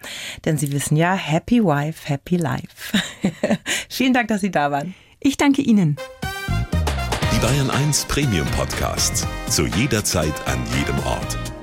denn 0.46 0.58
Sie 0.58 0.72
wissen 0.72 0.96
ja, 0.96 1.14
Happy 1.14 1.64
Wife, 1.64 2.08
Happy 2.08 2.38
Life. 2.38 2.98
Vielen 3.90 4.14
Dank, 4.14 4.30
dass 4.30 4.42
Sie 4.42 4.52
da 4.52 4.72
waren. 4.72 4.94
Ich 5.20 5.36
danke 5.36 5.62
Ihnen. 5.62 5.98
Die 7.34 7.40
Bayern 7.40 7.70
1 7.70 8.06
Premium 8.06 8.48
Podcasts. 8.52 9.28
Zu 9.50 9.68
jeder 9.68 10.04
Zeit, 10.04 10.34
an 10.48 10.60
jedem 10.76 10.98
Ort 11.06 11.38